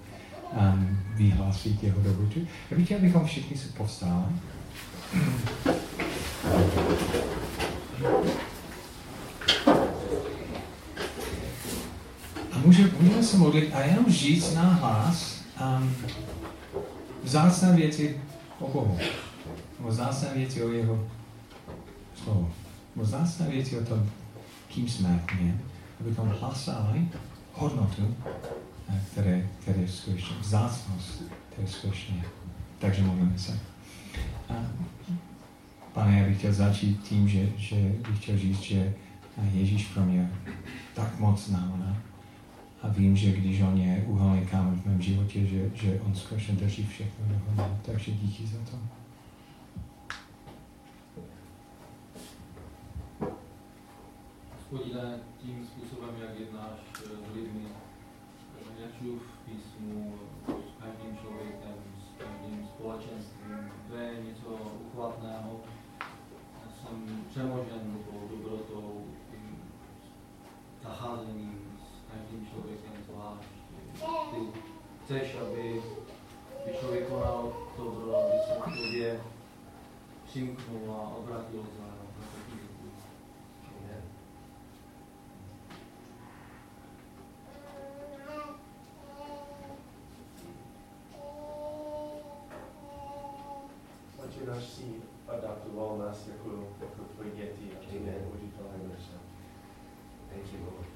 um, 0.73 0.97
vyhlásit 1.15 1.83
jeho 1.83 2.01
dobrotu. 2.01 2.39
Já 2.71 2.77
bych 2.77 2.85
chtěl, 2.85 2.97
abychom 2.97 3.25
všichni 3.25 3.57
se 3.57 3.67
povstáli. 3.77 4.25
A 12.51 12.57
můžeme, 12.65 12.89
můžeme 12.99 13.23
se 13.23 13.37
modlit 13.37 13.73
a 13.73 13.81
jenom 13.81 14.05
říct 14.07 14.53
na 14.53 14.73
hlas 14.73 15.41
um, 15.61 15.95
vzácné 17.23 17.75
věci 17.75 18.21
o 18.59 18.67
Bohu. 18.67 18.97
Nebo 19.77 19.89
vzácné 19.89 20.29
věci 20.35 20.63
o 20.63 20.69
jeho 20.71 21.07
slovu. 22.29 22.49
Nebo 22.95 23.07
vzácné 23.07 23.49
věci 23.49 23.79
o 23.79 23.85
tom, 23.85 24.09
kým 24.67 24.89
jsme 24.89 25.23
v 25.27 25.41
něm, 25.41 25.61
abychom 25.99 26.29
hlasali 26.39 27.07
hodnotu, 27.53 28.15
eh, 28.89 29.01
které, 29.11 29.47
které 29.59 29.81
je 29.81 29.87
skutečně, 29.87 30.35
vzácnost, 30.39 31.23
to 31.55 31.61
je 31.61 31.67
skutečně. 31.67 32.23
Takže 32.79 33.03
modlíme 33.03 33.39
se. 33.39 33.59
A 34.49 34.53
Pane, 35.93 36.19
já 36.19 36.27
bych 36.27 36.37
chtěl 36.37 36.53
začít 36.53 37.03
tím, 37.03 37.29
že, 37.29 37.49
že 37.57 37.75
bych 38.09 38.23
chtěl 38.23 38.37
říct, 38.37 38.61
že 38.61 38.93
Ježíš 39.53 39.85
pro 39.85 40.05
mě 40.05 40.31
tak 40.93 41.19
moc 41.19 41.45
znamená. 41.47 41.97
A 42.81 42.87
vím, 42.87 43.17
že 43.17 43.31
když 43.31 43.61
on 43.61 43.77
je 43.77 44.03
uhelný 44.07 44.45
kámen 44.45 44.81
v 44.81 44.85
mém 44.85 45.01
životě, 45.01 45.45
že, 45.45 45.69
že 45.73 46.01
on 46.05 46.15
skutečně 46.15 46.53
drží 46.53 46.85
všechno 46.85 47.25
dohromady. 47.27 47.73
Takže 47.85 48.11
díky 48.11 48.47
za 48.47 48.57
to. 48.71 48.77
Hospodine, 54.71 55.19
tím 55.41 55.67
způsobem, 55.67 56.15
jak 56.21 56.39
jednáš 56.39 56.79
s 56.93 57.35
lidmi, 57.35 57.67
nečtu 58.79 59.19
v 59.19 59.45
písmu 59.45 60.15
s 60.47 60.83
každým 60.83 61.17
člověkem, 61.17 61.75
s 61.99 62.21
každým 62.21 62.67
společenstvím, 62.67 63.71
to 63.87 63.95
je 63.95 64.23
něco 64.23 64.49
uchvatného, 64.87 65.59
jsem 66.81 67.25
přemožen 67.29 67.97
do 68.11 68.35
dobrotou, 68.35 69.05
tím 69.31 69.71
zacházením 70.83 71.79
s 71.79 72.11
každým 72.11 72.47
člověkem 72.47 72.93
zvlášť. 73.05 73.49
Ty 74.31 74.59
chceš, 75.03 75.35
aby, 75.35 75.81
aby 76.63 76.77
člověk 76.79 77.07
konal 77.09 77.53
dobro, 77.77 78.17
aby 78.17 78.37
se 78.47 78.59
k 78.61 78.63
tobě 78.63 79.21
přimknul 80.25 80.91
a 80.91 81.17
obratil 81.17 81.61
za, 81.61 81.85
za 81.85 82.27
taky 82.35 82.69
Otče 94.29 94.45
náš 94.45 94.63
si 94.63 95.01
adaptoval 95.27 95.97
nás 95.97 96.27
jako, 96.27 96.49
jako 96.81 97.03
tvoji 97.03 97.31
děti 97.31 97.71
a 97.75 97.79
ty 97.79 97.97
Amen. 97.97 98.13
neužitelné 98.13 98.77
verše. 98.87 99.17
Thank 100.29 100.53
you, 100.53 100.59
Lord. 100.65 100.87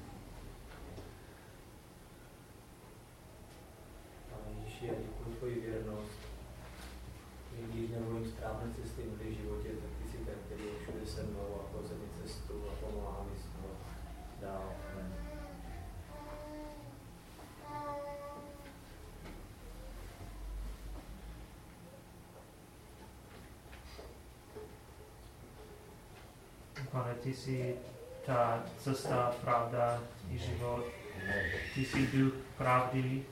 Pane 4.30 4.60
Ježíši, 4.60 4.86
já 4.86 4.94
děkuji 4.94 5.36
tvoji 5.36 5.60
věrnost. 5.60 6.18
Že 7.56 7.66
Když 7.66 7.90
nevolím 7.90 8.30
správné 8.30 8.74
cesty 8.74 9.02
v 9.02 9.22
mém 9.22 9.34
životě, 9.34 9.68
tak 9.68 9.90
ty 9.98 10.10
jsi 10.10 10.24
ten, 10.24 10.34
který 10.46 10.64
je 10.64 10.84
pane, 26.94 27.14
ty 27.14 27.34
jsi 27.34 27.76
ta 28.26 28.62
cesta, 28.78 29.32
pravda 29.40 30.02
i 30.30 30.38
život. 30.38 30.84
Ty 31.74 31.84
jsi 31.84 32.06
duch 32.06 32.32
pravdy 32.58 33.24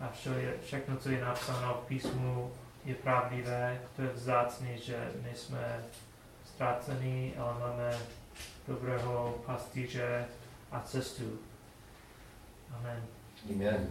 a 0.00 0.08
vše 0.08 0.28
je, 0.28 0.58
všechno, 0.62 0.96
co 0.96 1.10
je 1.10 1.24
napsáno 1.24 1.74
v 1.74 1.86
písmu, 1.86 2.52
je 2.84 2.94
pravdivé. 2.94 3.80
To 3.96 4.02
je 4.02 4.08
vzácný, 4.08 4.78
že 4.78 5.12
nejsme 5.22 5.84
ztrácení, 6.44 7.34
ale 7.36 7.60
máme 7.60 7.98
dobrého 8.68 9.42
pastýře 9.46 10.26
a 10.70 10.80
cestu. 10.80 11.38
Amen. 12.78 13.04
Amen. 13.50 13.88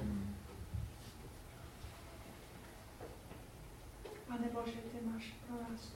Pane 4.27 4.47
Bože, 4.53 4.71
ty 4.71 5.05
máš 5.05 5.23
pro 5.47 5.55
nás 5.55 5.91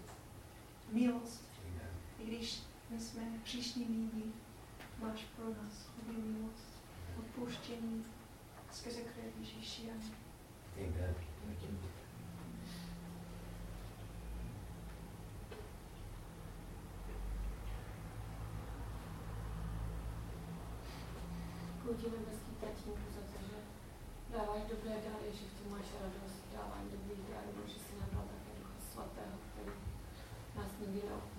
milost. 0.92 1.44
Amen. 1.68 1.90
I 2.20 2.26
když 2.26 2.69
my 2.90 3.00
jsme 3.00 3.22
příšní 3.44 3.84
lidi, 3.84 4.32
máš 5.00 5.26
pro 5.36 5.46
nás 5.46 5.90
hodně 5.96 6.24
milost, 6.24 6.68
odpuštění. 7.20 8.06
Skrze 8.72 9.02
krev 9.02 9.40
Ježíši. 9.40 9.90
Amen. 9.92 11.16
Děkuji 22.00 22.12
nebeský 22.20 22.52
tatínku, 22.62 23.12
za 23.16 23.22
to, 23.22 23.38
že 23.48 23.58
dáváš 24.34 24.64
dobré 24.70 24.92
dary, 24.92 25.30
že 25.38 25.46
v 25.46 25.54
tom 25.58 25.72
máš 25.72 25.88
radost, 26.02 26.40
dáváš 26.54 26.86
dobrý 26.92 27.16
dary, 27.30 27.52
že 27.68 27.80
jsi 27.80 27.94
nám 28.00 28.10
dal 28.14 28.24
také 28.34 28.60
Ducha 28.60 28.80
Svatého, 28.92 29.38
který 29.52 29.76
nás 30.56 30.72
nikdy 30.80 31.02
neopouští, 31.08 31.39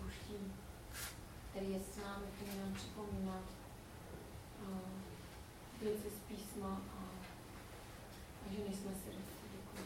který 1.50 1.70
je 1.72 1.80
s 1.80 1.96
námi, 1.96 2.26
který 2.36 2.58
nám 2.58 2.74
připomíná 2.74 3.40
věci 5.82 6.10
z 6.10 6.28
písma 6.28 6.68
a, 6.68 7.00
a 8.46 8.52
že 8.52 8.58
nejsme 8.58 8.90
si 8.90 9.10
Děkuji. 9.52 9.84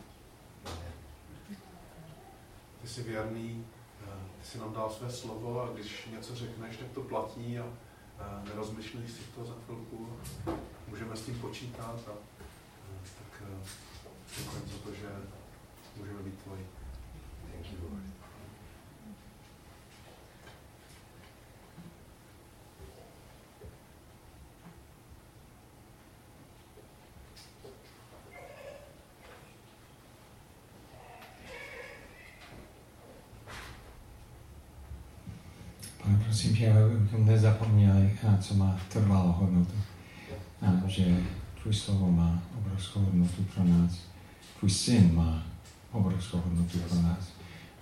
Ty 2.83 2.89
jsi 2.89 3.03
věrný, 3.03 3.67
eh, 4.03 4.07
ty 4.41 4.47
jsi 4.47 4.59
nám 4.59 4.73
dal 4.73 4.91
své 4.91 5.11
slovo 5.11 5.63
a 5.63 5.73
když 5.73 6.09
něco 6.13 6.35
řekneš, 6.35 6.77
tak 6.77 6.89
to 6.89 7.03
platí 7.03 7.59
a 7.59 7.65
eh, 7.65 8.49
nerozmyšlíš 8.49 9.11
si 9.11 9.23
to 9.23 9.45
za 9.45 9.55
chvilku. 9.65 10.19
Můžeme 10.89 11.17
s 11.17 11.23
tím 11.23 11.41
počítat 11.41 12.01
a 12.09 12.13
eh, 12.13 13.09
tak 13.19 13.49
děkujeme 14.39 14.67
za 14.67 14.79
to, 14.79 14.95
že 14.95 15.09
můžeme 15.97 16.23
být 16.23 16.43
tvoji. 16.43 16.67
Thank 17.53 17.73
you, 17.73 17.79
Lord. 17.83 18.15
Pane, 36.05 36.21
prosím 36.25 36.54
tě, 36.54 36.54
abychom 36.69 37.27
nezapomněli, 37.27 38.11
co 38.41 38.55
má 38.55 38.79
trvalou 38.93 39.33
hodnotu. 39.33 39.75
A 40.63 40.89
že 40.89 41.17
tvůj 41.63 41.75
slovo 41.75 42.13
má 42.13 42.43
obrovskou 42.59 43.01
hodnotu 43.01 43.45
pro 43.55 43.65
nás. 43.65 43.99
Tvůj 44.59 44.71
syn 44.71 45.15
má 45.15 45.43
obrovskou 45.93 46.39
hodnotu 46.39 46.79
pro 46.79 47.03
nás. 47.03 47.33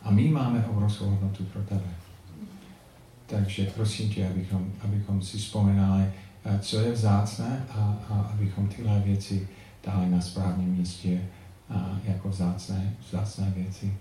A 0.03 0.11
my 0.11 0.29
máme 0.29 0.67
obrovskou 0.67 1.05
hodnotu 1.05 1.45
pro 1.45 1.63
tebe. 1.63 1.91
Takže 3.27 3.65
prosím 3.67 4.11
tě, 4.11 4.29
abychom, 4.29 4.73
abychom 4.85 5.23
si 5.23 5.39
vzpomínali, 5.39 6.13
a 6.45 6.59
co 6.59 6.81
je 6.81 6.93
vzácné 6.93 7.65
a, 7.71 7.97
a 8.09 8.15
abychom 8.15 8.69
tyhle 8.69 9.01
věci 9.01 9.49
dali 9.87 10.11
na 10.11 10.21
správném 10.21 10.71
místě 10.71 11.21
a 11.71 11.99
jako 12.05 12.29
vzácné, 12.29 12.95
vzácné 13.09 13.53
věci. 13.57 13.95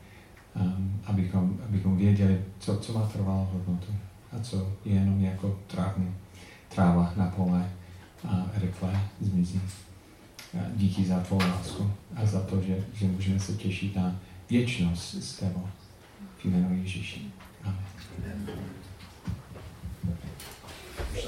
Um, 0.55 1.01
abychom, 1.05 1.57
abychom 1.69 1.97
věděli, 1.97 2.41
co, 2.59 2.77
co 2.77 2.93
má 2.93 3.07
trvalou 3.07 3.49
hodnotu 3.53 3.93
a 4.31 4.39
co 4.43 4.73
je 4.85 4.93
jenom 4.93 5.23
jako 5.23 5.59
trávný, 5.67 6.13
tráva 6.75 7.13
na 7.15 7.27
pole 7.27 7.69
a 8.27 8.45
rychle 8.53 9.01
zmizí. 9.21 9.61
A 10.53 10.63
díky 10.75 11.05
za 11.05 11.19
tvou 11.19 11.37
lásku 11.37 11.91
a 12.15 12.25
za 12.25 12.41
to, 12.41 12.61
že, 12.61 12.85
že 12.93 13.07
můžeme 13.07 13.39
se 13.39 13.53
těšit 13.53 13.95
na 13.95 14.15
věčnost 14.49 15.23
s 15.23 15.39
tebou. 15.39 15.67
V 16.37 16.45
jménu 16.45 16.75
Ježíši. 16.81 17.21
Amen. 17.63 17.77
Amen. 18.25 18.90